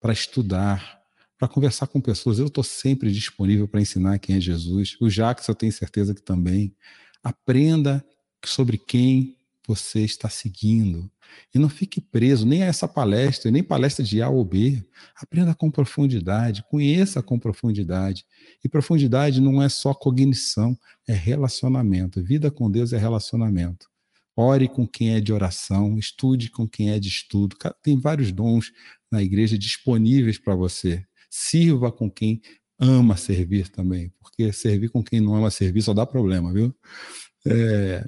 para 0.00 0.12
estudar, 0.12 1.00
para 1.38 1.48
conversar 1.48 1.86
com 1.86 2.00
pessoas. 2.00 2.38
Eu 2.38 2.46
estou 2.46 2.64
sempre 2.64 3.12
disponível 3.12 3.68
para 3.68 3.80
ensinar 3.80 4.18
quem 4.18 4.36
é 4.36 4.40
Jesus. 4.40 4.96
O 5.00 5.08
Jacques, 5.10 5.46
eu 5.48 5.54
tenho 5.54 5.72
certeza 5.72 6.14
que 6.14 6.22
também. 6.22 6.74
Aprenda 7.22 8.04
sobre 8.44 8.78
quem 8.78 9.36
você 9.66 10.00
está 10.00 10.28
seguindo. 10.28 11.10
E 11.54 11.58
não 11.58 11.68
fique 11.68 12.00
preso 12.00 12.46
nem 12.46 12.62
a 12.62 12.66
essa 12.66 12.86
palestra, 12.86 13.50
nem 13.50 13.62
palestra 13.62 14.04
de 14.04 14.22
A 14.22 14.28
ou 14.28 14.44
B. 14.44 14.82
Aprenda 15.16 15.54
com 15.54 15.70
profundidade, 15.70 16.64
conheça 16.70 17.22
com 17.22 17.38
profundidade. 17.38 18.24
E 18.64 18.68
profundidade 18.68 19.40
não 19.40 19.60
é 19.60 19.68
só 19.68 19.92
cognição, 19.92 20.78
é 21.06 21.12
relacionamento. 21.12 22.22
Vida 22.22 22.50
com 22.50 22.70
Deus 22.70 22.92
é 22.92 22.98
relacionamento. 22.98 23.88
Ore 24.36 24.68
com 24.68 24.86
quem 24.86 25.14
é 25.14 25.20
de 25.20 25.32
oração, 25.32 25.98
estude 25.98 26.50
com 26.50 26.68
quem 26.68 26.90
é 26.90 27.00
de 27.00 27.08
estudo. 27.08 27.56
Tem 27.82 27.98
vários 27.98 28.30
dons 28.30 28.70
na 29.10 29.22
igreja 29.22 29.58
disponíveis 29.58 30.38
para 30.38 30.54
você. 30.54 31.04
Sirva 31.30 31.90
com 31.92 32.10
quem 32.10 32.40
ama 32.78 33.16
servir 33.16 33.68
também, 33.68 34.12
porque 34.20 34.52
servir 34.52 34.90
com 34.90 35.02
quem 35.02 35.20
não 35.20 35.34
ama 35.34 35.50
servir 35.50 35.82
só 35.82 35.94
dá 35.94 36.04
problema, 36.04 36.52
viu? 36.52 36.74
É, 37.46 38.04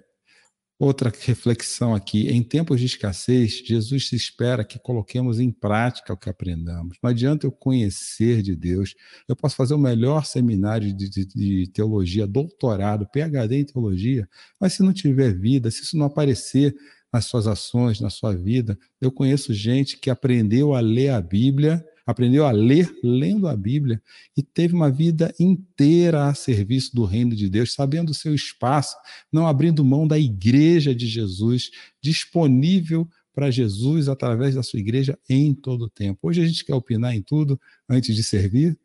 outra 0.79 1.13
reflexão 1.21 1.95
aqui: 1.95 2.29
em 2.29 2.43
tempos 2.43 2.81
de 2.81 2.87
escassez, 2.87 3.63
Jesus 3.65 4.13
espera 4.13 4.65
que 4.65 4.79
coloquemos 4.79 5.41
em 5.41 5.51
prática 5.51 6.13
o 6.13 6.17
que 6.17 6.29
aprendamos. 6.29 6.99
Não 7.03 7.11
adianta 7.11 7.47
eu 7.47 7.53
conhecer 7.53 8.43
de 8.43 8.55
Deus, 8.55 8.95
eu 9.27 9.35
posso 9.35 9.57
fazer 9.57 9.75
o 9.75 9.79
melhor 9.79 10.25
seminário 10.25 10.95
de, 10.95 11.09
de, 11.09 11.27
de 11.27 11.71
teologia, 11.73 12.27
doutorado, 12.27 13.09
PhD 13.11 13.57
em 13.57 13.65
teologia, 13.65 14.29
mas 14.61 14.75
se 14.75 14.83
não 14.83 14.93
tiver 14.93 15.35
vida, 15.39 15.71
se 15.71 15.83
isso 15.83 15.97
não 15.97 16.07
aparecer 16.07 16.75
nas 17.13 17.25
suas 17.25 17.47
ações, 17.47 18.01
na 18.01 18.11
sua 18.11 18.37
vida, 18.37 18.79
eu 19.01 19.11
conheço 19.11 19.55
gente 19.55 19.97
que 19.97 20.11
aprendeu 20.11 20.75
a 20.75 20.81
ler 20.81 21.09
a 21.09 21.23
Bíblia 21.23 21.83
aprendeu 22.09 22.47
a 22.47 22.51
ler 22.51 22.91
lendo 23.05 23.47
a 23.47 23.55
Bíblia 23.55 24.03
e 24.35 24.43
teve 24.43 24.73
uma 24.73 24.91
vida 24.91 25.31
inteira 25.39 26.27
a 26.27 26.35
serviço 26.35 26.97
do 26.97 27.05
reino 27.05 27.37
de 27.37 27.51
Deus, 27.51 27.75
sabendo 27.75 28.13
o 28.13 28.15
seu 28.15 28.35
espaço, 28.35 28.97
não 29.31 29.47
abrindo 29.47 29.85
mão 29.85 30.09
da 30.09 30.19
igreja 30.19 30.95
de 30.95 31.07
Jesus, 31.07 31.71
disponível 32.01 33.07
para 33.35 33.51
Jesus 33.51 34.09
através 34.09 34.55
da 34.55 34.63
sua 34.63 34.81
igreja 34.81 35.19
em 35.29 35.53
todo 35.53 35.83
o 35.83 35.91
tempo. 35.91 36.19
Hoje 36.23 36.41
a 36.41 36.47
gente 36.47 36.65
quer 36.65 36.75
opinar 36.75 37.15
em 37.15 37.21
tudo 37.21 37.61
antes 37.87 38.17
de 38.17 38.23
servir, 38.23 38.79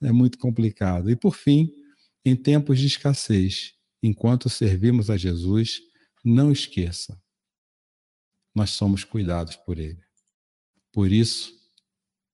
é 0.00 0.12
muito 0.12 0.38
complicado. 0.38 1.10
E 1.10 1.16
por 1.16 1.34
fim, 1.34 1.72
em 2.24 2.36
tempos 2.36 2.78
de 2.78 2.86
escassez, 2.86 3.74
enquanto 4.00 4.48
servimos 4.48 5.10
a 5.10 5.16
Jesus, 5.16 5.80
não 6.24 6.52
esqueça, 6.52 7.20
nós 8.54 8.70
somos 8.70 9.02
cuidados 9.02 9.56
por 9.56 9.76
Ele. 9.76 9.98
Por 10.92 11.10
isso, 11.10 11.59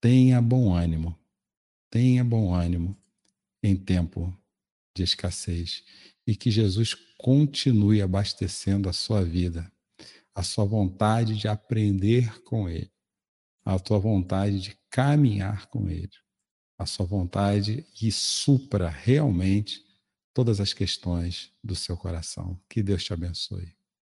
tenha 0.06 0.40
bom 0.40 0.72
ânimo, 0.72 1.18
tenha 1.90 2.22
bom 2.22 2.54
ânimo 2.54 2.96
em 3.60 3.74
tempo 3.74 4.32
de 4.96 5.02
escassez 5.02 5.82
e 6.24 6.36
que 6.36 6.48
Jesus 6.48 6.94
continue 7.18 8.00
abastecendo 8.00 8.88
a 8.88 8.92
sua 8.92 9.24
vida, 9.24 9.68
a 10.32 10.44
sua 10.44 10.64
vontade 10.64 11.34
de 11.34 11.48
aprender 11.48 12.40
com 12.44 12.68
Ele, 12.68 12.88
a 13.64 13.80
tua 13.80 13.98
vontade 13.98 14.60
de 14.60 14.78
caminhar 14.88 15.66
com 15.70 15.90
Ele, 15.90 16.08
a 16.78 16.86
sua 16.86 17.04
vontade 17.04 17.84
e 18.00 18.12
supra 18.12 18.88
realmente 18.88 19.84
todas 20.32 20.60
as 20.60 20.72
questões 20.72 21.50
do 21.64 21.74
seu 21.74 21.96
coração. 21.96 22.56
Que 22.68 22.80
Deus 22.80 23.02
te 23.02 23.12
abençoe. 23.12 23.75